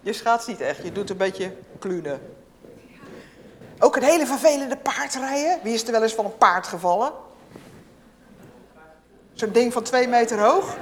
[0.00, 2.41] Je schaats niet echt, je doet een beetje klunen.
[3.84, 5.58] Ook een hele vervelende paardrijden.
[5.62, 7.12] Wie is er wel eens van een paard gevallen?
[9.32, 10.76] Zo'n ding van twee meter hoog.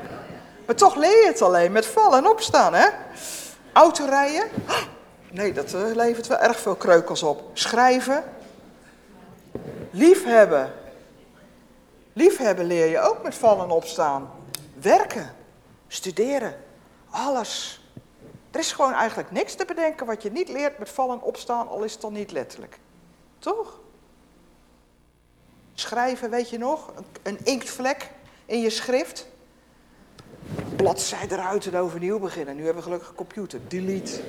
[0.67, 2.89] Maar toch leer je het alleen met vallen en opstaan, hè?
[3.73, 4.49] Autorijden.
[5.31, 7.43] Nee, dat uh, levert wel erg veel kreukels op.
[7.53, 8.25] Schrijven.
[9.91, 10.73] Liefhebben.
[12.13, 14.31] Liefhebben leer je ook met vallen en opstaan.
[14.81, 15.35] Werken.
[15.89, 16.55] Studeren.
[17.11, 17.85] Alles.
[18.51, 21.69] Er is gewoon eigenlijk niks te bedenken wat je niet leert met vallen en opstaan,
[21.69, 22.79] al is het dan niet letterlijk.
[23.41, 23.81] Toch?
[25.75, 26.93] Schrijven, weet je nog?
[27.23, 28.11] Een inktvlek
[28.47, 29.27] in je schrift.
[30.77, 32.57] Bladzijde eruit en overnieuw beginnen.
[32.57, 33.61] Nu hebben we gelukkig een computer.
[33.69, 34.21] Delete.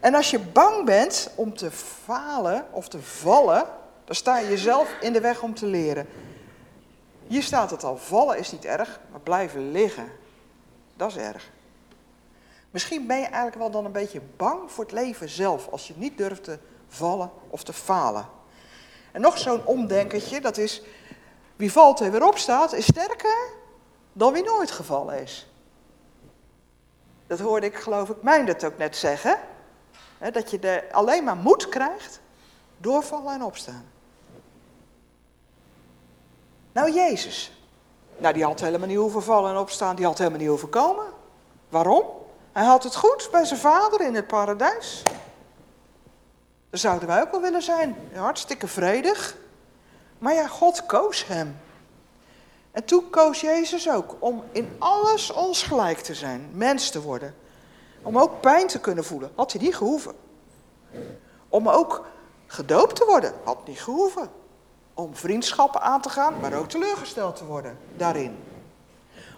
[0.00, 3.64] En als je bang bent om te falen of te vallen,
[4.04, 6.08] dan sta je jezelf in de weg om te leren.
[7.26, 10.12] Hier staat het al, vallen is niet erg, maar blijven liggen,
[10.96, 11.50] dat is erg.
[12.76, 15.94] Misschien ben je eigenlijk wel dan een beetje bang voor het leven zelf, als je
[15.96, 16.58] niet durft te
[16.88, 18.28] vallen of te falen.
[19.12, 20.82] En nog zo'n omdenkertje, dat is,
[21.56, 23.50] wie valt en weer opstaat, is sterker
[24.12, 25.48] dan wie nooit gevallen is.
[27.26, 29.38] Dat hoorde ik, geloof ik, mijn dat ook net zeggen.
[30.18, 32.20] Hè, dat je er alleen maar moed krijgt
[32.78, 33.84] door vallen en opstaan.
[36.72, 37.52] Nou, Jezus.
[38.16, 39.96] Nou, die had helemaal niet hoeven vallen en opstaan.
[39.96, 41.06] Die had helemaal niet hoeven komen.
[41.68, 42.24] Waarom?
[42.56, 45.02] Hij had het goed bij zijn vader in het paradijs.
[46.70, 47.96] Daar zouden wij ook wel willen zijn.
[48.14, 49.36] Hartstikke vredig.
[50.18, 51.58] Maar ja, God koos hem.
[52.70, 57.34] En toen koos Jezus ook om in alles ons gelijk te zijn, mens te worden.
[58.02, 60.14] Om ook pijn te kunnen voelen, had hij niet gehoeven.
[61.48, 62.06] Om ook
[62.46, 64.30] gedoopt te worden, had niet gehoeven.
[64.94, 68.38] Om vriendschappen aan te gaan, maar ook teleurgesteld te worden daarin.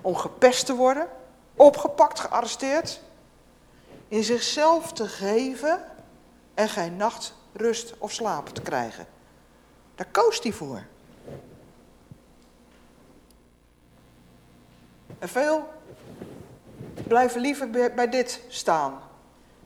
[0.01, 1.09] Om gepest te worden,
[1.57, 3.07] opgepakt, gearresteerd.
[4.09, 5.85] In zichzelf te geven
[6.55, 9.07] en geen nacht rust of slaap te krijgen.
[9.95, 10.83] Daar koos hij voor.
[15.19, 15.69] En veel
[17.07, 19.01] blijven liever bij, dit staan.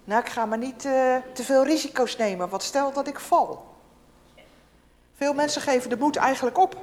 [0.05, 3.75] Nou, ik ga maar niet uh, te veel risico's nemen, want stel dat ik val.
[5.15, 6.77] Veel mensen geven de moed eigenlijk op.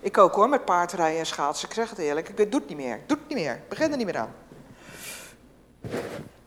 [0.00, 1.68] Ik ook hoor, met paardrijden en schaatsen.
[1.68, 2.94] Ik zeg het eerlijk, ik doe het niet meer.
[2.94, 3.60] Ik doe het niet meer.
[3.68, 4.34] Begin er niet meer aan.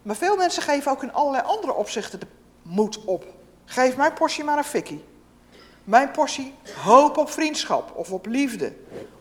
[0.05, 2.27] Maar veel mensen geven ook in allerlei andere opzichten de
[2.61, 3.25] moed op.
[3.65, 5.05] Geef mijn portie maar een fikkie.
[5.83, 6.53] Mijn portie
[6.83, 8.73] hoop op vriendschap of op liefde.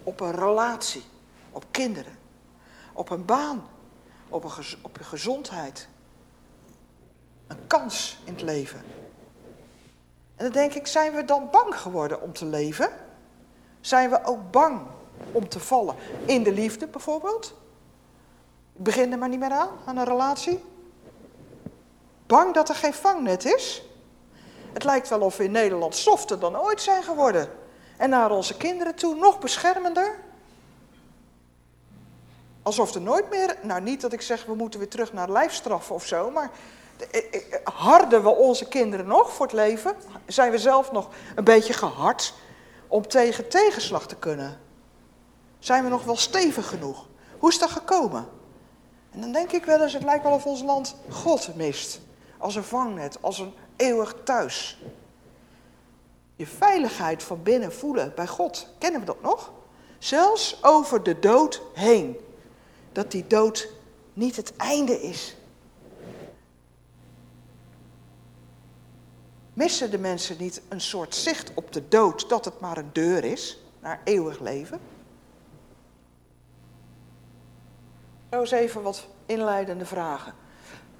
[0.03, 1.03] Op een relatie.
[1.51, 2.19] Op kinderen.
[2.93, 3.69] Op een baan.
[4.29, 4.45] Op,
[4.83, 5.89] op je gezondheid.
[7.47, 8.83] Een kans in het leven.
[10.37, 12.89] En dan denk ik, zijn we dan bang geworden om te leven?
[13.81, 14.81] Zijn we ook bang
[15.33, 15.95] om te vallen?
[16.25, 17.55] In de liefde bijvoorbeeld?
[18.73, 20.73] Ik begin er maar niet meer aan, aan een relatie.
[22.27, 23.83] Bang dat er geen vangnet is?
[24.73, 27.49] Het lijkt wel of we in Nederland softer dan ooit zijn geworden.
[27.97, 30.19] En naar onze kinderen toe nog beschermender.
[32.63, 35.95] Alsof er nooit meer, nou niet dat ik zeg we moeten weer terug naar lijfstraffen
[35.95, 36.51] of zo, maar
[37.11, 39.97] eh, eh, harden we onze kinderen nog voor het leven?
[40.27, 42.35] Zijn we zelf nog een beetje gehard
[42.89, 44.61] om tegen tegenslag te kunnen?
[45.59, 47.07] Zijn we nog wel stevig genoeg?
[47.39, 48.29] Hoe is dat gekomen?
[49.11, 52.01] En dan denk ik wel eens, het lijkt wel of ons land God mist.
[52.45, 54.79] Als een vangnet, als een eeuwig thuis.
[56.37, 59.53] Je veiligheid van binnen voelen bij God, kennen we dat nog?
[59.99, 62.17] Zelfs over de dood heen.
[62.93, 63.69] Dat die dood
[64.13, 65.37] niet het einde is.
[69.53, 73.25] Missen de mensen niet een soort zicht op de dood, dat het maar een deur
[73.25, 74.81] is naar eeuwig leven?
[78.31, 80.35] Zo eens even wat inleidende vragen.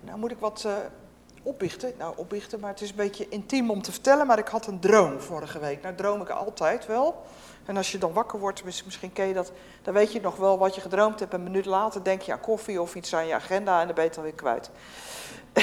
[0.01, 0.77] Nou moet ik wat uh,
[1.45, 1.93] opbiechten.
[1.99, 4.27] Nou, opbiechten, maar het is een beetje intiem om te vertellen.
[4.27, 5.83] Maar ik had een droom vorige week.
[5.83, 7.25] Nou, droom ik altijd wel.
[7.65, 10.59] En als je dan wakker wordt, misschien ken je dat, dan weet je nog wel
[10.59, 11.33] wat je gedroomd hebt.
[11.33, 13.95] En een minuut later denk je aan koffie of iets aan je agenda en dan
[13.95, 14.71] ben je het alweer kwijt.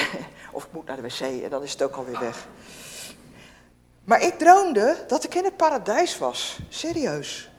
[0.52, 2.48] of ik moet naar de wc en dan is het ook alweer weg.
[4.04, 6.60] Maar ik droomde dat ik in het paradijs was.
[6.70, 7.52] Serieus.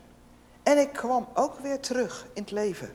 [0.62, 2.94] En ik kwam ook weer terug in het leven.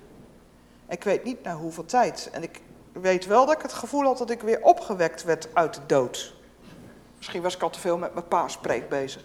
[0.89, 2.29] Ik weet niet na hoeveel tijd.
[2.31, 2.61] En ik
[2.99, 6.33] weet wel dat ik het gevoel had dat ik weer opgewekt werd uit de dood.
[7.17, 9.23] Misschien was ik al te veel met mijn paaspreek bezig.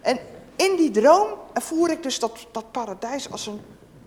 [0.00, 0.18] En
[0.56, 3.60] in die droom ervoer ik dus dat, dat paradijs als een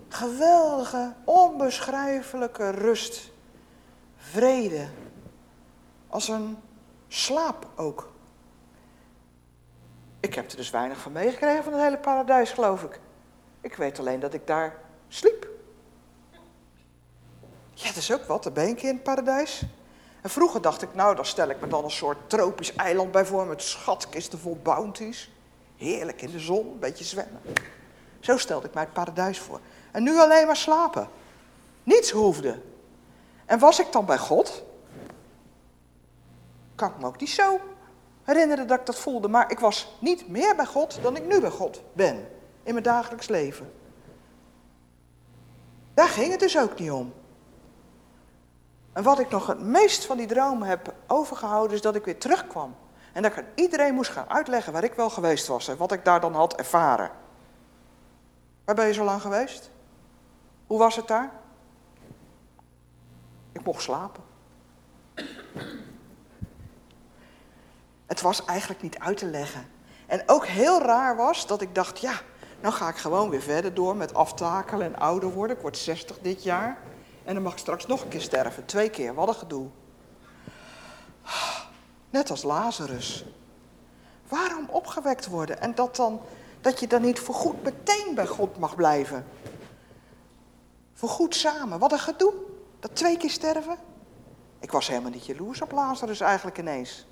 [0.09, 3.31] geweldige, onbeschrijfelijke rust.
[4.17, 4.87] Vrede.
[6.07, 6.57] Als een
[7.07, 8.13] slaap ook.
[10.19, 12.99] Ik heb er dus weinig van meegekregen van het hele paradijs, geloof ik.
[13.61, 15.54] Ik weet alleen dat ik daar sliep.
[17.75, 19.63] Ja, dat is ook wat, dan ben ik in het paradijs.
[20.21, 23.25] En vroeger dacht ik, nou, dan stel ik me dan een soort tropisch eiland bij
[23.25, 25.31] voor met schatkisten vol bounties.
[25.77, 27.41] Heerlijk in de zon, een beetje zwemmen.
[28.19, 29.59] Zo stelde ik mij het paradijs voor.
[29.91, 31.09] En nu alleen maar slapen.
[31.83, 32.61] Niets hoefde.
[33.45, 34.63] En was ik dan bij God?
[36.75, 37.59] Kan ik me ook niet zo
[38.23, 39.27] herinneren dat ik dat voelde.
[39.27, 42.27] Maar ik was niet meer bij God dan ik nu bij God ben.
[42.63, 43.73] In mijn dagelijks leven.
[45.93, 47.13] Daar ging het dus ook niet om.
[48.95, 52.19] En wat ik nog het meest van die dromen heb overgehouden, is dat ik weer
[52.19, 52.75] terugkwam.
[53.13, 55.91] En dat ik aan iedereen moest gaan uitleggen waar ik wel geweest was en wat
[55.91, 57.11] ik daar dan had ervaren.
[58.65, 59.71] Waar ben je zo lang geweest?
[60.67, 61.31] Hoe was het daar?
[63.51, 64.23] Ik mocht slapen.
[68.05, 69.67] Het was eigenlijk niet uit te leggen.
[70.07, 72.13] En ook heel raar was dat ik dacht, ja,
[72.61, 75.55] nou ga ik gewoon weer verder door met aftakelen en ouder worden.
[75.55, 76.77] Ik word 60 dit jaar.
[77.25, 78.65] En dan mag ik straks nog een keer sterven.
[78.65, 79.67] Twee keer, wat een gedoe.
[82.09, 83.25] Net als Lazarus.
[84.27, 85.61] Waarom opgewekt worden?
[85.61, 86.21] En dat, dan,
[86.61, 89.25] dat je dan niet voorgoed meteen bij God mag blijven.
[90.93, 91.79] Voorgoed samen.
[91.79, 92.33] Wat een gedoe.
[92.79, 93.77] Dat twee keer sterven.
[94.59, 97.05] Ik was helemaal niet jaloers op Lazarus eigenlijk ineens.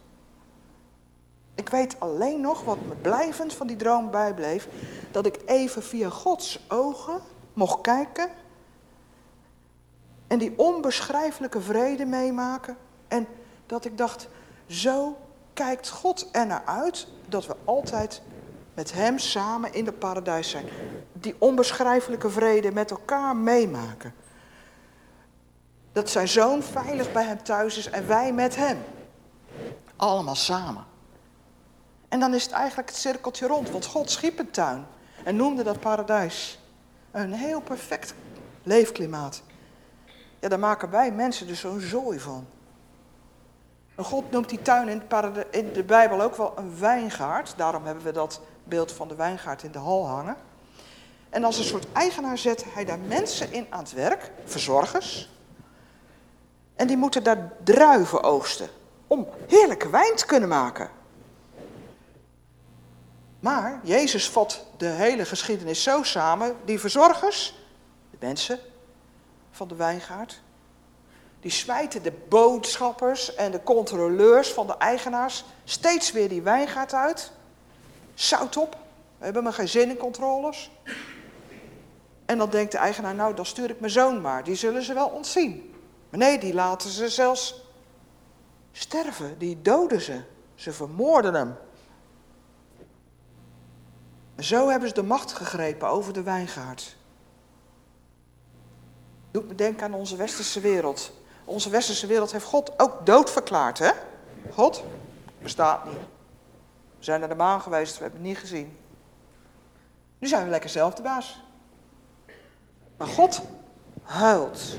[1.55, 4.67] Ik weet alleen nog wat me blijvend van die droom bijbleef.
[5.11, 7.21] Dat ik even via Gods ogen
[7.53, 8.29] mocht kijken.
[10.27, 12.77] En die onbeschrijfelijke vrede meemaken.
[13.07, 13.27] En
[13.65, 14.27] dat ik dacht,
[14.67, 15.17] zo
[15.53, 18.21] kijkt God er naar uit dat we altijd
[18.73, 20.65] met Hem samen in het paradijs zijn.
[21.13, 24.13] Die onbeschrijfelijke vrede met elkaar meemaken.
[25.91, 28.77] Dat zijn zoon veilig bij Hem thuis is en wij met Hem.
[29.95, 30.85] Allemaal samen.
[32.09, 34.85] En dan is het eigenlijk het cirkeltje rond, want God schiep een tuin
[35.23, 36.59] en noemde dat paradijs.
[37.11, 38.13] Een heel perfect
[38.63, 39.43] leefklimaat.
[40.43, 42.47] Ja, daar maken wij mensen dus zo'n zooi van.
[43.95, 45.01] En God noemt die tuin in,
[45.51, 47.53] in de Bijbel ook wel een wijngaard.
[47.57, 50.35] Daarom hebben we dat beeld van de wijngaard in de hal hangen.
[51.29, 55.29] En als een soort eigenaar zet hij daar mensen in aan het werk, verzorgers.
[56.75, 58.69] En die moeten daar druiven oogsten
[59.07, 60.89] om heerlijke wijn te kunnen maken.
[63.39, 66.55] Maar Jezus vat de hele geschiedenis zo samen.
[66.65, 67.65] Die verzorgers,
[68.11, 68.59] de mensen
[69.53, 70.41] van de wijngaard,
[71.39, 77.31] die smijten de boodschappers en de controleurs van de eigenaars steeds weer die wijngaard uit.
[78.13, 78.77] Zout op,
[79.17, 80.71] we hebben maar geen zin in controles.
[82.25, 84.93] En dan denkt de eigenaar, nou dan stuur ik mijn zoon maar, die zullen ze
[84.93, 85.73] wel ontzien.
[86.09, 87.63] Maar nee, die laten ze zelfs
[88.71, 90.21] sterven, die doden ze.
[90.55, 91.55] Ze vermoorden hem.
[94.37, 96.95] Zo hebben ze de macht gegrepen over de wijngaard.
[99.33, 101.11] Doet me denken aan onze westerse wereld.
[101.45, 103.91] Onze westerse wereld heeft God ook dood verklaard, hè?
[104.51, 104.83] God
[105.41, 105.97] bestaat niet.
[106.97, 108.77] We zijn naar de maan geweest, we hebben het niet gezien.
[110.19, 111.43] Nu zijn we lekker zelf de baas.
[112.97, 113.41] Maar God
[114.03, 114.77] huilt.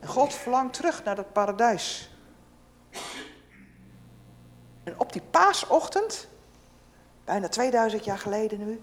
[0.00, 2.10] En God verlangt terug naar dat paradijs.
[4.82, 6.28] En op die paasochtend,
[7.24, 8.82] bijna 2000 jaar geleden nu,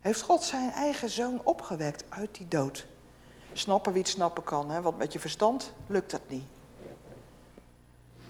[0.00, 2.86] heeft God zijn eigen zoon opgewekt uit die dood.
[3.60, 4.80] Snappen wie het snappen kan, hè?
[4.80, 6.44] want met je verstand lukt dat niet.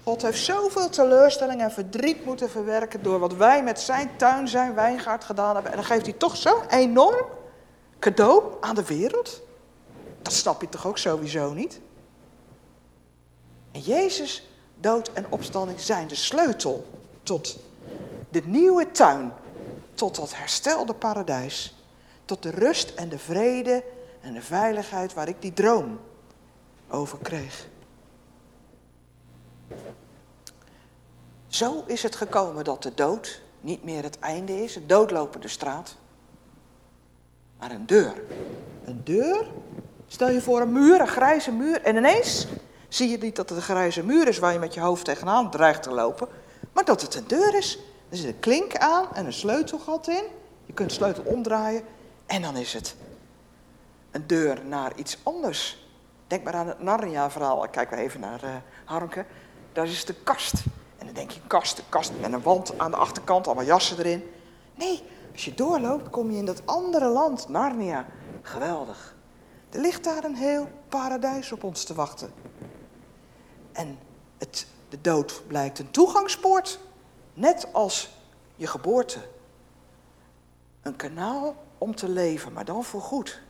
[0.03, 4.73] God heeft zoveel teleurstelling en verdriet moeten verwerken door wat wij met zijn tuin, zijn
[4.73, 5.71] wijngaard gedaan hebben.
[5.71, 7.25] En dan geeft hij toch zo'n enorm
[7.99, 9.41] cadeau aan de wereld.
[10.21, 11.79] Dat snap je toch ook sowieso niet?
[13.71, 16.85] En Jezus, dood en opstanding zijn de sleutel
[17.23, 17.57] tot
[18.29, 19.33] de nieuwe tuin,
[19.93, 21.75] tot dat herstelde paradijs,
[22.25, 23.83] tot de rust en de vrede
[24.21, 25.99] en de veiligheid waar ik die droom
[26.89, 27.67] over kreeg.
[31.47, 35.95] Zo is het gekomen dat de dood niet meer het einde is, het doodlopende straat,
[37.59, 38.13] maar een deur.
[38.85, 39.47] Een deur?
[40.07, 42.47] Stel je voor een muur, een grijze muur, en ineens
[42.87, 45.51] zie je niet dat het een grijze muur is waar je met je hoofd tegenaan
[45.51, 46.27] dreigt te lopen,
[46.73, 47.79] maar dat het een deur is.
[48.09, 50.23] Er zit een klink aan en een sleutelgat in.
[50.65, 51.83] Je kunt de sleutel omdraaien
[52.25, 52.95] en dan is het
[54.11, 55.87] een deur naar iets anders.
[56.27, 57.69] Denk maar aan het Narnia-verhaal.
[57.69, 58.49] Kijk maar even naar uh,
[58.85, 59.25] Harmke.
[59.73, 60.53] Daar is de kast.
[60.97, 63.97] En dan denk je, kast, een kast met een wand aan de achterkant, allemaal jassen
[63.97, 64.23] erin.
[64.75, 68.05] Nee, als je doorloopt, kom je in dat andere land, Narnia.
[68.41, 69.15] Geweldig.
[69.69, 72.33] Er ligt daar een heel paradijs op ons te wachten.
[73.71, 73.99] En
[74.37, 76.79] het, de dood blijkt een toegangspoort,
[77.33, 78.09] net als
[78.55, 79.19] je geboorte.
[80.81, 83.41] Een kanaal om te leven, maar dan voor goed.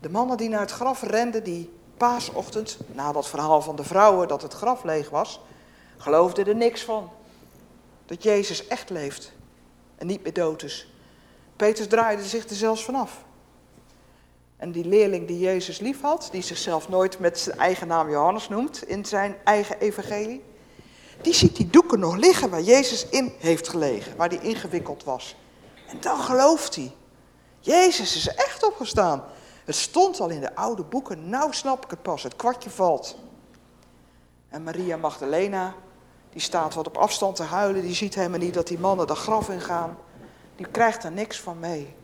[0.00, 4.28] De mannen die naar het graf renden die paasochtend, na dat verhaal van de vrouwen
[4.28, 5.40] dat het graf leeg was,
[5.96, 7.10] geloofden er niks van.
[8.06, 9.32] Dat Jezus echt leeft
[9.96, 10.92] en niet meer dood is.
[11.56, 13.24] Petrus draaide zich er zelfs vanaf.
[14.56, 18.48] En die leerling die Jezus lief had, die zichzelf nooit met zijn eigen naam Johannes
[18.48, 20.42] noemt in zijn eigen evangelie,
[21.22, 25.36] die ziet die doeken nog liggen waar Jezus in heeft gelegen, waar die ingewikkeld was.
[25.88, 26.92] En dan gelooft hij.
[27.60, 29.24] Jezus is echt opgestaan.
[29.70, 33.18] Het stond al in de oude boeken, nou snap ik het pas, het kwartje valt.
[34.48, 35.74] En Maria Magdalena,
[36.30, 39.14] die staat wat op afstand te huilen, die ziet helemaal niet dat die mannen de
[39.14, 39.98] graf ingaan.
[40.56, 41.94] Die krijgt er niks van mee.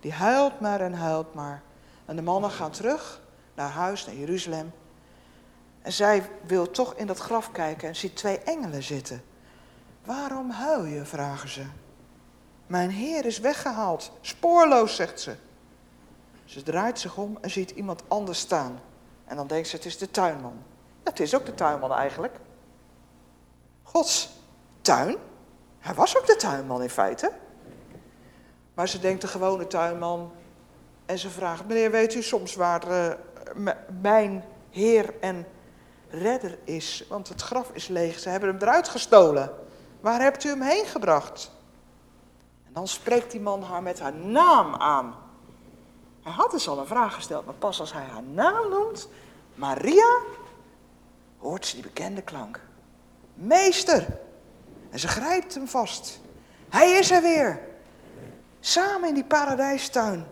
[0.00, 1.62] Die huilt maar en huilt maar.
[2.04, 3.20] En de mannen gaan terug
[3.54, 4.72] naar huis, naar Jeruzalem.
[5.82, 9.22] En zij wil toch in dat graf kijken en ziet twee engelen zitten.
[10.04, 11.64] Waarom huil je, vragen ze.
[12.66, 15.36] Mijn Heer is weggehaald, spoorloos, zegt ze.
[16.46, 18.80] Ze draait zich om en ziet iemand anders staan.
[19.24, 20.62] En dan denkt ze, het is de tuinman.
[21.04, 22.36] Ja, het is ook de tuinman eigenlijk.
[23.82, 24.30] Gods
[24.80, 25.16] tuin?
[25.78, 27.32] Hij was ook de tuinman in feite.
[28.74, 30.32] Maar ze denkt de gewone tuinman.
[31.06, 33.12] En ze vraagt, meneer, weet u soms waar uh,
[34.00, 35.46] mijn heer en
[36.08, 37.04] redder is?
[37.08, 39.54] Want het graf is leeg, ze hebben hem eruit gestolen.
[40.00, 41.50] Waar hebt u hem heen gebracht?
[42.66, 45.14] En dan spreekt die man haar met haar naam aan.
[46.26, 49.08] Hij had dus al een vraag gesteld, maar pas als hij haar naam noemt,
[49.54, 50.18] Maria,
[51.38, 52.60] hoort ze die bekende klank.
[53.34, 54.18] Meester!
[54.90, 56.20] En ze grijpt hem vast.
[56.68, 57.60] Hij is er weer.
[58.60, 60.26] Samen in die paradijstuin.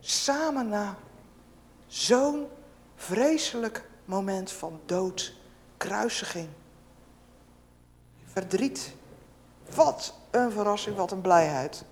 [0.00, 0.96] Samen na
[1.86, 2.46] zo'n
[2.96, 5.34] vreselijk moment van dood,
[5.76, 6.48] kruisiging,
[8.24, 8.94] verdriet.
[9.74, 11.84] Wat een verrassing, wat een blijheid.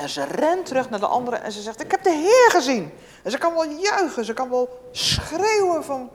[0.00, 2.90] En ze rent terug naar de andere en ze zegt, ik heb de Heer gezien.
[3.22, 6.10] En ze kan wel juichen, ze kan wel schreeuwen van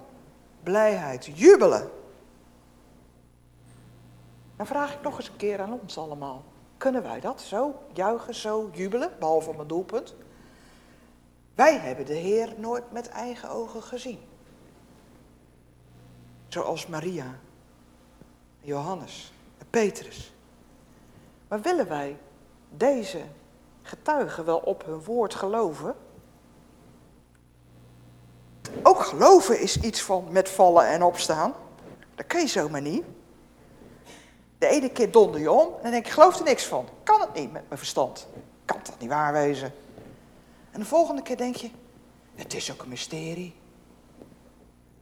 [0.63, 1.89] blijheid, jubelen.
[4.55, 6.43] Dan vraag ik nog eens een keer aan ons allemaal.
[6.77, 7.41] Kunnen wij dat?
[7.41, 10.15] Zo juichen, zo jubelen, behalve mijn doelpunt.
[11.55, 14.19] Wij hebben de Heer nooit met eigen ogen gezien.
[16.47, 17.39] Zoals Maria,
[18.59, 20.33] Johannes en Petrus.
[21.47, 22.17] Maar willen wij
[22.69, 23.21] deze
[23.85, 25.95] getuigen wel op hun woord geloven?
[28.83, 31.53] Ook geloven is iets van met vallen en opstaan.
[32.15, 33.03] Dat kun je zomaar niet.
[34.57, 36.85] De ene keer donder je om en dan denk ik geloof er niks van.
[37.03, 38.27] Kan het niet met mijn verstand.
[38.65, 39.73] Kan dat niet waar wezen?
[40.71, 41.69] En de volgende keer denk je,
[42.35, 43.55] het is ook een mysterie.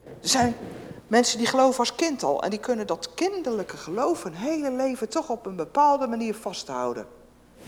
[0.03, 0.55] Er zijn
[1.07, 5.09] mensen die geloven als kind al en die kunnen dat kinderlijke geloof hun hele leven
[5.09, 7.07] toch op een bepaalde manier vasthouden.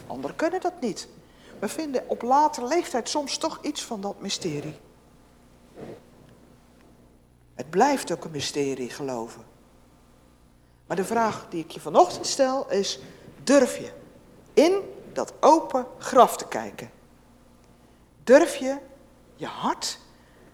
[0.07, 1.07] Anderen kunnen dat niet.
[1.59, 4.79] We vinden op latere leeftijd soms toch iets van dat mysterie.
[7.55, 9.43] Het blijft ook een mysterie geloven.
[10.87, 12.99] Maar de vraag die ik je vanochtend stel is,
[13.43, 13.91] durf je
[14.53, 14.81] in
[15.13, 16.91] dat open graf te kijken?
[18.23, 18.77] Durf je
[19.35, 19.99] je hart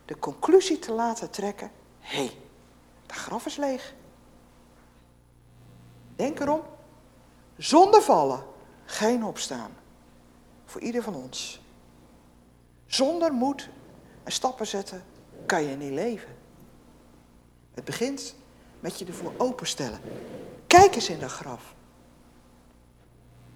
[0.06, 2.38] de conclusie te laten trekken, hé, hey,
[3.06, 3.93] daar graf is leeg.
[6.16, 6.62] Denk erom,
[7.58, 8.43] zonder vallen,
[8.92, 9.72] geen opstaan.
[10.66, 11.62] Voor ieder van ons.
[12.86, 13.70] Zonder moed
[14.24, 15.04] en stappen zetten
[15.46, 16.36] kan je niet leven.
[17.74, 18.36] Het begint
[18.80, 20.00] met je ervoor openstellen.
[20.68, 21.74] Kijk eens in dat graf.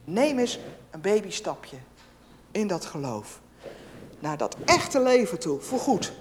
[0.04, 0.60] Neem eens
[0.90, 1.78] een babystapje
[2.52, 3.42] in dat geloof.
[4.20, 6.14] Naar dat echte leven toe, voorgoed.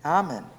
[0.00, 0.55] Amen.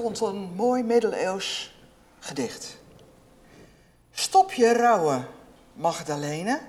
[0.00, 1.74] Vond een mooi middeleeuws
[2.18, 2.76] gedicht.
[4.10, 5.26] Stop je rouwen,
[5.72, 6.60] Magdalene.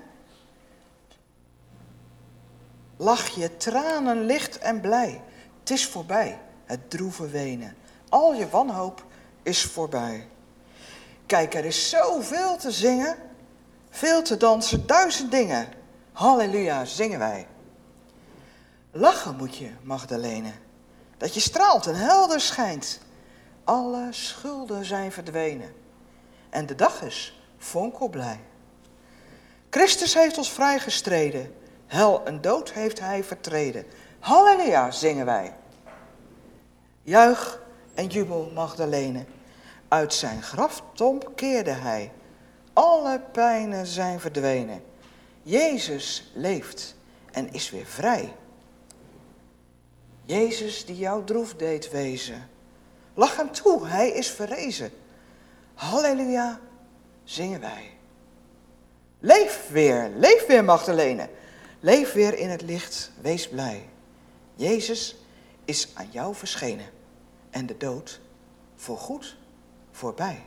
[2.96, 5.22] Lach je tranen licht en blij.
[5.60, 7.76] Het is voorbij, het droeve wenen.
[8.08, 9.04] Al je wanhoop
[9.42, 10.28] is voorbij.
[11.26, 13.16] Kijk, er is zoveel te zingen,
[13.90, 15.68] veel te dansen, duizend dingen.
[16.12, 17.46] Halleluja, zingen wij.
[18.90, 20.52] Lachen moet je, Magdalene,
[21.16, 23.00] dat je straalt en helder schijnt.
[23.64, 25.74] Alle schulden zijn verdwenen
[26.50, 28.40] en de dag is vonkelblij.
[29.70, 31.54] Christus heeft ons vrijgestreden,
[31.86, 33.84] hel en dood heeft hij vertreden.
[34.18, 35.54] Halleluja, zingen wij.
[37.02, 37.62] Juich
[37.94, 39.24] en jubel, Magdalene.
[39.88, 42.12] Uit zijn graftomp keerde hij.
[42.72, 44.82] Alle pijnen zijn verdwenen.
[45.42, 46.94] Jezus leeft
[47.30, 48.34] en is weer vrij.
[50.24, 52.48] Jezus die jou droef deed wezen.
[53.14, 54.90] Lach hem toe, hij is verrezen.
[55.74, 56.60] Halleluja,
[57.24, 57.90] zingen wij.
[59.18, 61.28] Leef weer, leef weer Magdalene.
[61.80, 63.88] Leef weer in het licht, wees blij.
[64.54, 65.16] Jezus
[65.64, 66.86] is aan jou verschenen
[67.50, 68.20] en de dood
[68.76, 69.36] voorgoed
[69.90, 70.46] voorbij.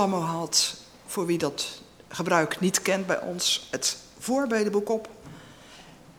[0.00, 0.76] Tammo haalt,
[1.06, 5.08] voor wie dat gebruik niet kent bij ons, het voorbedenboek op.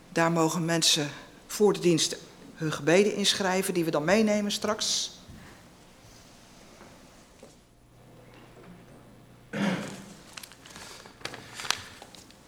[0.08, 1.08] Daar mogen mensen
[1.46, 2.16] voor de dienst
[2.54, 5.10] hun gebeden inschrijven, die we dan meenemen straks.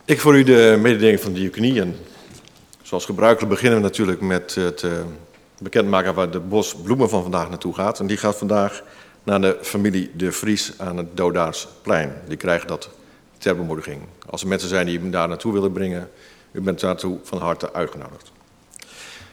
[0.04, 1.94] Ik voor u de mededeling van de diaconie.
[2.82, 4.92] Zoals gebruikelijk beginnen we natuurlijk met het uh,
[5.58, 8.00] bekendmaken waar de bos bloemen van vandaag naartoe gaat.
[8.00, 8.82] En die gaat vandaag
[9.24, 12.12] naar de familie De Vries aan het Dodaarsplein.
[12.28, 12.90] Die krijgen dat
[13.38, 14.00] ter bemoediging.
[14.30, 16.10] Als er mensen zijn die hem daar naartoe willen brengen,
[16.52, 18.32] u bent daartoe van harte uitgenodigd.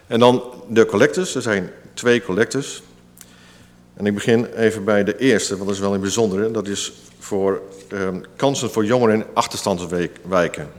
[0.08, 1.36] En dan de collectors.
[1.36, 2.84] Er zijn twee collectors.
[3.94, 6.52] En ik begin even bij de eerste, want dat is wel een bijzondere.
[6.52, 10.70] Dat is voor eh, kansen voor jongeren in achterstandswijken.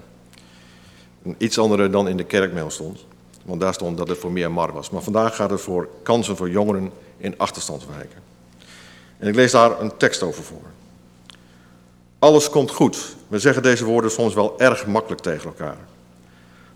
[1.39, 3.05] Iets andere dan in de kerkmail stond.
[3.45, 4.91] Want daar stond dat het voor meer mar was.
[4.91, 8.32] Maar vandaag gaat het voor kansen voor jongeren in achterstandswijken.
[9.23, 10.63] En ik lees daar een tekst over voor.
[12.19, 13.17] Alles komt goed.
[13.29, 15.77] We zeggen deze woorden soms wel erg makkelijk tegen elkaar.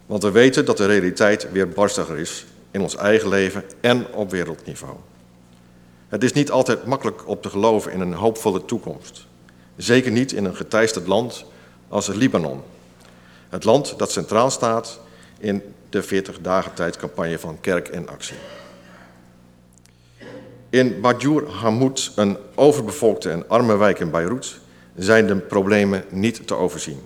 [0.06, 4.30] Want we weten dat de realiteit weer barstiger is in ons eigen leven en op
[4.30, 4.96] wereldniveau.
[6.08, 9.26] Het is niet altijd makkelijk op te geloven in een hoopvolle toekomst.
[9.76, 11.44] Zeker niet in een geteisterd land
[11.88, 12.62] als Libanon.
[13.48, 15.00] Het land dat centraal staat
[15.38, 18.36] in de 40 dagen tijdcampagne van Kerk in Actie.
[20.76, 24.58] In Bajur Hamoud, een overbevolkte en arme wijk in Beirut,
[24.96, 27.00] zijn de problemen niet te overzien.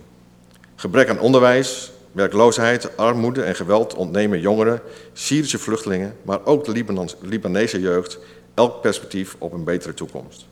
[0.77, 4.81] Gebrek aan onderwijs, werkloosheid, armoede en geweld ontnemen jongeren,
[5.13, 6.85] Syrische vluchtelingen, maar ook de
[7.21, 8.19] Libanese jeugd
[8.55, 10.47] elk perspectief op een betere toekomst.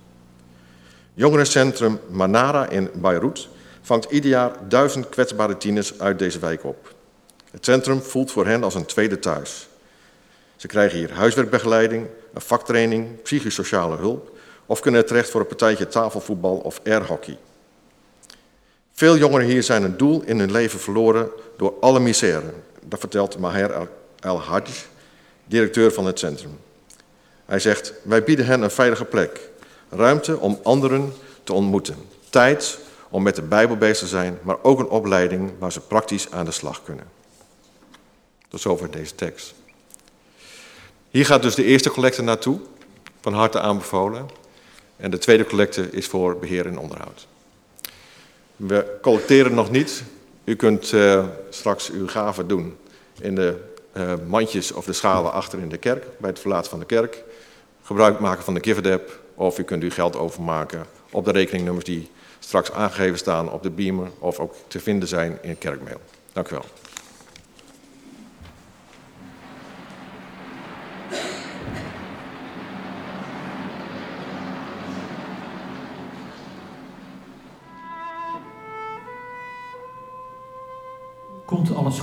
[1.14, 3.48] Jongerencentrum Manara in Beirut
[3.82, 6.94] vangt ieder jaar duizend kwetsbare tieners uit deze wijk op.
[7.50, 9.67] Het centrum voelt voor hen als een tweede thuis.
[10.58, 14.36] Ze krijgen hier huiswerkbegeleiding, een vaktraining, psychosociale hulp
[14.66, 17.38] of kunnen terecht voor een partijtje tafelvoetbal of airhockey.
[18.92, 22.52] Veel jongeren hier zijn een doel in hun leven verloren door alle misère.
[22.84, 23.88] Dat vertelt Maher
[24.20, 24.70] El-Hajj,
[25.44, 26.58] directeur van het centrum.
[27.46, 29.40] Hij zegt, wij bieden hen een veilige plek,
[29.90, 31.12] ruimte om anderen
[31.44, 31.96] te ontmoeten,
[32.30, 32.78] tijd
[33.08, 36.44] om met de Bijbel bezig te zijn, maar ook een opleiding waar ze praktisch aan
[36.44, 37.04] de slag kunnen.
[38.48, 39.54] Tot zover deze tekst.
[41.10, 42.60] Hier gaat dus de eerste collecte naartoe,
[43.20, 44.28] van harte aanbevolen.
[44.96, 47.26] En de tweede collecte is voor beheer en onderhoud.
[48.56, 50.02] We collecteren nog niet.
[50.44, 52.76] U kunt uh, straks uw gaven doen
[53.20, 53.56] in de
[53.96, 57.24] uh, mandjes of de schalen achter in de kerk, bij het verlaten van de kerk.
[57.82, 62.10] Gebruik maken van de GiveDep of u kunt uw geld overmaken op de rekeningnummers die
[62.38, 66.00] straks aangegeven staan op de beamer of ook te vinden zijn in het kerkmail.
[66.32, 66.64] Dank u wel.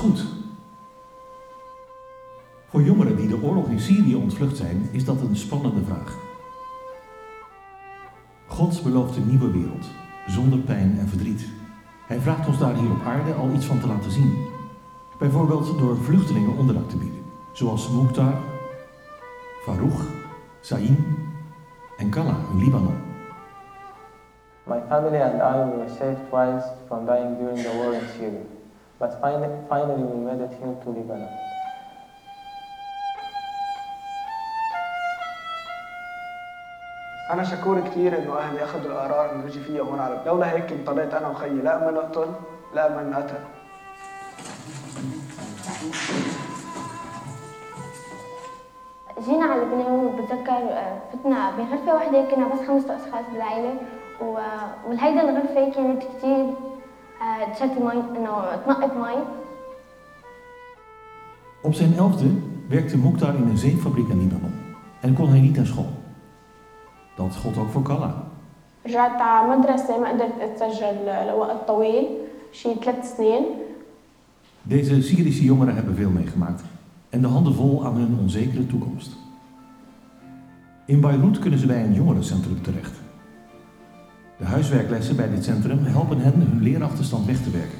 [0.05, 0.25] Goed?
[2.69, 6.17] Voor jongeren die de oorlog in Syrië ontvlucht zijn, is dat een spannende vraag.
[8.47, 9.85] God belooft een nieuwe wereld,
[10.27, 11.47] zonder pijn en verdriet.
[12.07, 14.37] Hij vraagt ons daar hier op aarde al iets van te laten zien.
[15.19, 18.33] Bijvoorbeeld door vluchtelingen onderdak te bieden, zoals Mukhtar,
[19.63, 19.99] Farouk,
[20.61, 20.97] Saïn
[21.97, 22.97] en Kala in Libanon.
[24.63, 28.54] My family and I were saved twice from dying during the war in Syria,
[28.99, 31.29] but finally, finally we made it here to Lebanon.
[37.33, 41.13] أنا شكور كثير إنه أهلي أخذوا القرار إنه يجي فيها هون على لولا هيك انطلقت
[41.13, 41.49] أنا وخيي.
[41.49, 42.31] لا أما نقتل
[42.73, 43.39] لا أما نقتل
[49.19, 50.61] جينا على لبنان وبتذكر
[51.13, 53.75] فتنا بغرفة واحدة كنا بس خمسة أشخاص بالعائلة
[54.87, 56.53] وهيدا الغرفة كانت كتير
[57.54, 59.16] تشتي مي إنه تنقط مي
[61.62, 62.26] Op zijn elfde
[62.68, 64.52] werkte Mukhtar in een zeefabriek in Libanon
[65.00, 65.90] en kon hij niet naar school.
[67.16, 68.14] Dat gold ook voor Kalla.
[68.86, 72.06] رجعت على مدرسة ما قدرت أتسجل لوقت طويل
[72.52, 73.44] شي ثلاث سنين
[74.62, 76.62] Deze Syrische jongeren hebben veel meegemaakt
[77.10, 79.16] en de handen vol aan hun onzekere toekomst.
[80.86, 83.00] In Beirut kunnen ze bij een jongerencentrum terecht.
[84.38, 87.78] De huiswerklessen bij dit centrum helpen hen hun leerachterstand weg te werken.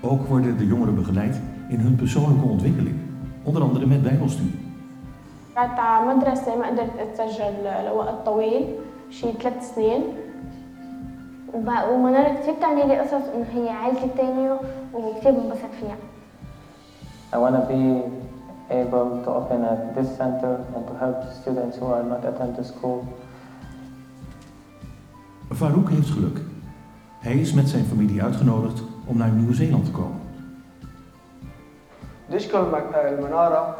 [0.00, 2.96] Ook worden de jongeren begeleid in hun persoonlijke ontwikkeling,
[3.42, 4.64] onder andere met bijbelstudie.
[5.56, 8.64] رجعت على مدرسة ما قدرت أتسجل لوقت طويل
[9.10, 10.02] شي ثلاث سنين
[11.90, 14.60] ومنار كتير بتعني لي قصص إنه هي عائلتي التانية
[14.94, 15.96] وكتير بنبسط فيها.
[17.32, 18.02] I want to be
[18.70, 22.64] able to open at this center and to help students who are not attend to
[22.64, 23.04] school.
[25.54, 26.40] Farouk heeft geluk.
[27.20, 30.20] Hij is met zijn familie uitgenodigd om naar Nieuw-Zeeland te komen.
[32.28, 32.60] بدي اشكر
[33.08, 33.76] المناره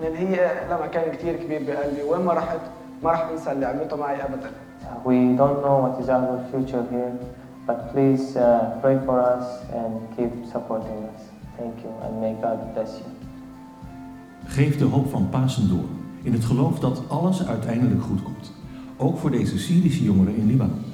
[0.00, 0.36] لان هي
[0.68, 2.60] لها مكان كثير كبير بقلبي وين ما رحت
[3.02, 4.50] ما راح انسى اللي عملته معي ابدا
[5.04, 7.12] We don't know what is our future here,
[7.66, 8.44] but please uh,
[8.82, 9.46] pray for us
[9.78, 11.20] and keep supporting us.
[11.58, 13.08] Thank you and may God bless you.
[14.44, 15.88] Geef de hoop van Pasen door,
[16.22, 18.52] in het geloof dat alles uiteindelijk goed komt.
[18.96, 20.84] Ook voor deze Syrische jongeren in Libanon.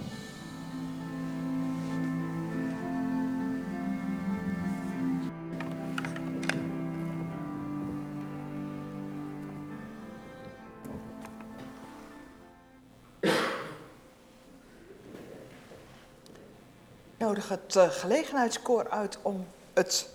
[17.37, 20.09] Nodig het uh, gelegenheidskoor uit om het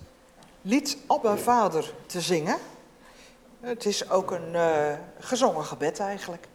[0.62, 2.59] lied Abba Vader te zingen.
[3.61, 6.49] Het is ook een uh, gezongen gebed eigenlijk.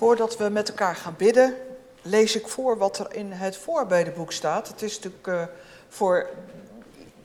[0.00, 1.56] Voordat we met elkaar gaan bidden,
[2.02, 4.68] lees ik voor wat er in het voorbedenboek staat.
[4.68, 5.42] Het is natuurlijk uh,
[5.88, 6.28] voor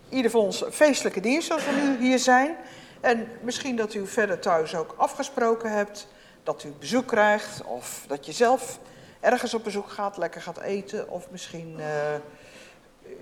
[0.10, 2.56] ieder van ons feestelijke dienst zoals we nu hier zijn.
[3.02, 6.08] En misschien dat u verder thuis ook afgesproken hebt,
[6.44, 8.80] dat u bezoek krijgt of dat je zelf
[9.20, 11.86] ergens op bezoek gaat, lekker gaat eten of misschien uh,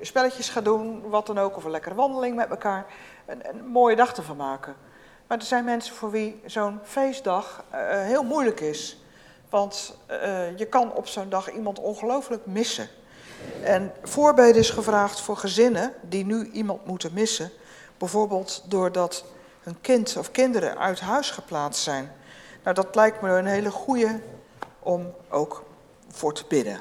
[0.01, 2.85] spelletjes gaat doen, wat dan ook, of een lekkere wandeling met elkaar.
[3.25, 4.75] Een, een mooie dag ervan maken.
[5.27, 8.97] Maar er zijn mensen voor wie zo'n feestdag uh, heel moeilijk is.
[9.53, 12.87] Want uh, je kan op zo'n dag iemand ongelooflijk missen.
[13.63, 17.51] En voorbeden is gevraagd voor gezinnen die nu iemand moeten missen.
[17.97, 19.25] Bijvoorbeeld doordat
[19.61, 22.11] hun kind of kinderen uit huis geplaatst zijn.
[22.63, 24.19] Nou, dat lijkt me een hele goede
[24.79, 25.63] om ook
[26.09, 26.79] voor te bidden.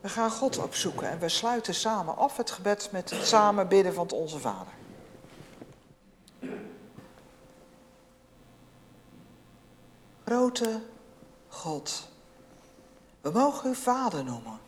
[0.00, 3.94] We gaan God opzoeken en we sluiten samen af het gebed met het samen bidden
[3.94, 4.72] van onze Vader.
[10.24, 10.80] Grote
[11.48, 12.08] God,
[13.20, 14.60] we mogen u Vader noemen,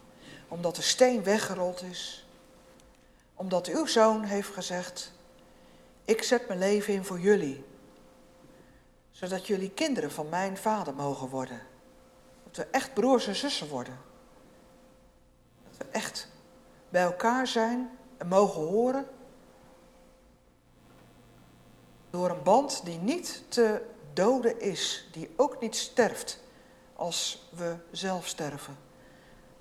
[0.49, 2.27] omdat de steen weggerold is,
[3.35, 5.13] omdat uw zoon heeft gezegd,
[6.05, 7.65] ik zet mijn leven in voor jullie,
[9.11, 11.61] zodat jullie kinderen van mijn vader mogen worden.
[12.45, 13.99] Dat we echt broers en zussen worden.
[15.69, 16.29] Dat we echt
[16.89, 19.07] bij elkaar zijn en mogen horen
[22.11, 26.41] door een band die niet te doden is, die ook niet sterft
[26.95, 28.79] als we zelf sterven.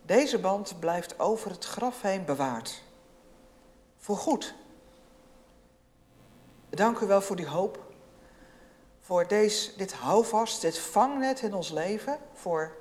[0.02, 2.82] Deze band blijft over het graf heen bewaard.
[3.98, 4.54] Voor goed.
[6.70, 7.84] Dank u wel voor die hoop.
[9.00, 12.20] Voor deze, dit houvast, dit vangnet in ons leven.
[12.34, 12.76] Voor,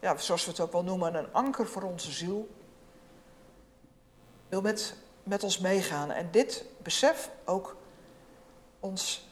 [0.00, 2.48] ja, zoals we het ook wel noemen, een anker voor onze ziel.
[4.48, 7.76] Wil met, met ons meegaan en dit besef ook
[8.80, 9.30] ons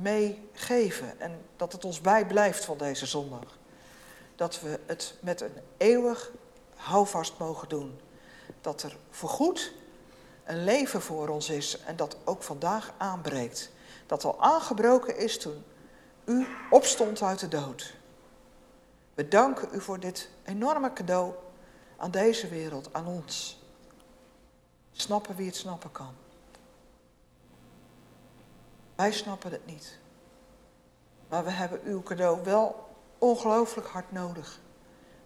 [0.00, 1.20] meegeven.
[1.20, 3.58] En dat het ons bijblijft van deze zondag.
[4.36, 6.30] Dat we het met een eeuwig
[6.74, 8.00] houvast mogen doen.
[8.60, 9.72] Dat er voorgoed
[10.44, 13.70] een leven voor ons is en dat ook vandaag aanbreekt.
[14.06, 15.64] Dat al aangebroken is toen
[16.24, 17.94] u opstond uit de dood.
[19.14, 21.34] We danken u voor dit enorme cadeau
[21.96, 23.60] aan deze wereld, aan ons.
[24.92, 26.14] Snappen wie het snappen kan.
[28.96, 29.98] Wij snappen het niet.
[31.28, 34.60] Maar we hebben uw cadeau wel ongelooflijk hard nodig.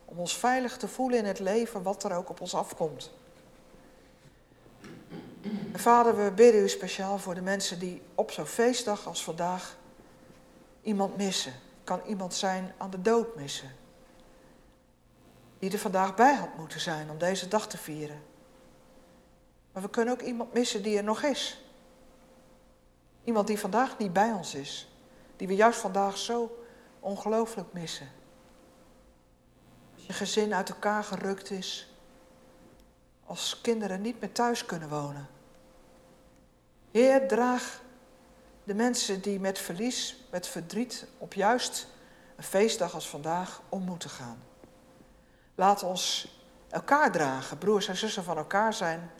[0.05, 3.12] Om ons veilig te voelen in het leven, wat er ook op ons afkomt.
[5.72, 9.76] En vader, we bidden u speciaal voor de mensen die op zo'n feestdag als vandaag
[10.82, 11.52] iemand missen.
[11.84, 13.70] Kan iemand zijn aan de dood missen.
[15.59, 18.22] Die er vandaag bij had moeten zijn om deze dag te vieren.
[19.72, 21.69] Maar we kunnen ook iemand missen die er nog is.
[23.31, 24.89] Iemand die vandaag niet bij ons is.
[25.36, 26.65] Die we juist vandaag zo
[27.01, 28.09] ongelooflijk missen.
[29.94, 31.94] Als je gezin uit elkaar gerukt is.
[33.24, 35.28] Als kinderen niet meer thuis kunnen wonen.
[36.90, 37.82] Heer, draag
[38.65, 41.86] de mensen die met verlies, met verdriet op juist
[42.36, 44.43] een feestdag als vandaag om moeten gaan.
[45.55, 46.35] Laat ons
[46.70, 49.11] elkaar dragen, broers en zussen van elkaar zijn.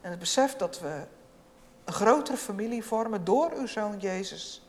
[0.00, 1.06] En het besef dat we
[1.84, 4.68] een grotere familie vormen door uw zoon Jezus.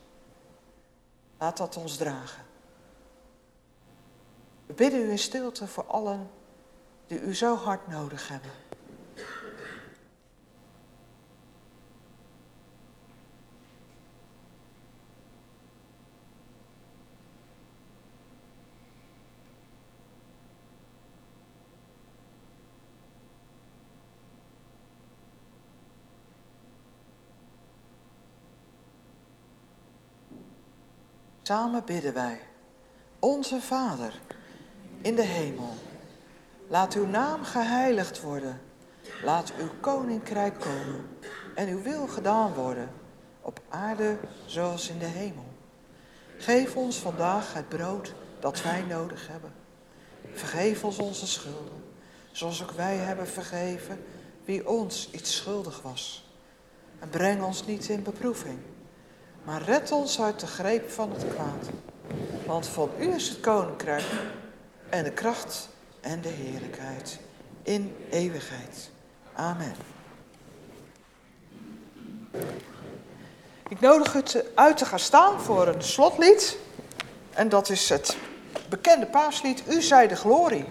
[1.38, 2.44] Laat dat ons dragen.
[4.66, 6.30] We bidden u in stilte voor allen
[7.06, 8.50] die u zo hard nodig hebben.
[31.46, 32.40] Samen bidden wij.
[33.18, 34.20] Onze Vader
[35.02, 35.74] in de hemel.
[36.68, 38.60] Laat uw naam geheiligd worden.
[39.22, 41.08] Laat uw koninkrijk komen
[41.54, 42.90] en uw wil gedaan worden,
[43.40, 45.46] op aarde zoals in de hemel.
[46.38, 49.52] Geef ons vandaag het brood dat wij nodig hebben.
[50.32, 51.84] Vergeef ons onze schulden,
[52.32, 54.04] zoals ook wij hebben vergeven
[54.44, 56.30] wie ons iets schuldig was.
[56.98, 58.58] En breng ons niet in beproeving
[59.46, 61.68] maar red ons uit de greep van het kwaad.
[62.46, 64.04] Want van u is het koninkrijk
[64.88, 65.68] en de kracht
[66.00, 67.18] en de heerlijkheid
[67.62, 68.90] in eeuwigheid.
[69.34, 69.74] Amen.
[73.68, 74.22] Ik nodig u
[74.54, 76.56] uit te gaan staan voor een slotlied.
[77.30, 78.16] En dat is het
[78.68, 80.64] bekende paaslied U zij de glorie.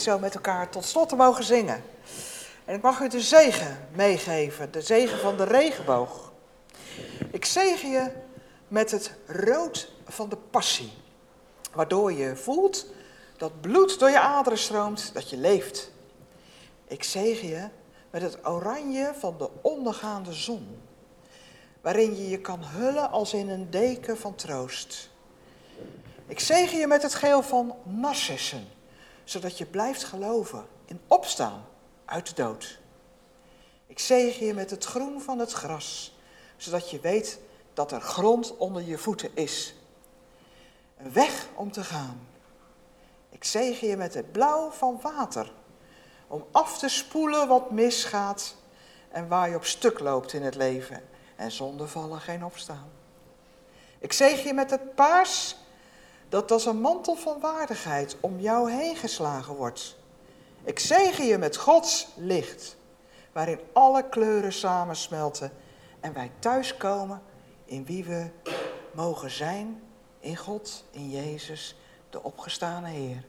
[0.00, 1.82] Zo met elkaar tot slot te mogen zingen.
[2.64, 6.32] En ik mag u de zegen meegeven, de zegen van de regenboog.
[7.30, 8.10] Ik zegen je
[8.68, 10.92] met het rood van de passie,
[11.72, 12.86] waardoor je voelt
[13.36, 15.90] dat bloed door je aderen stroomt, dat je leeft.
[16.86, 17.68] Ik zegen je
[18.10, 20.80] met het oranje van de ondergaande zon,
[21.80, 25.10] waarin je je kan hullen als in een deken van troost.
[26.26, 28.68] Ik zegen je met het geel van narcissen,
[29.30, 31.64] zodat je blijft geloven in opstaan
[32.04, 32.78] uit de dood.
[33.86, 36.18] Ik zegen je met het groen van het gras,
[36.56, 37.38] zodat je weet
[37.74, 39.74] dat er grond onder je voeten is.
[40.96, 42.28] Een weg om te gaan.
[43.28, 45.52] Ik zegen je met het blauw van water,
[46.26, 48.56] om af te spoelen wat misgaat
[49.10, 51.02] en waar je op stuk loopt in het leven
[51.36, 52.90] en zonder vallen geen opstaan.
[53.98, 55.56] Ik zegen je met het paars
[56.30, 59.96] dat als een mantel van waardigheid om jou heen geslagen wordt.
[60.64, 62.76] Ik zegen je met Gods licht,
[63.32, 65.52] waarin alle kleuren samensmelten
[66.00, 67.22] en wij thuiskomen
[67.64, 68.26] in wie we
[68.94, 69.82] mogen zijn,
[70.20, 71.76] in God, in Jezus,
[72.10, 73.24] de opgestane Heer.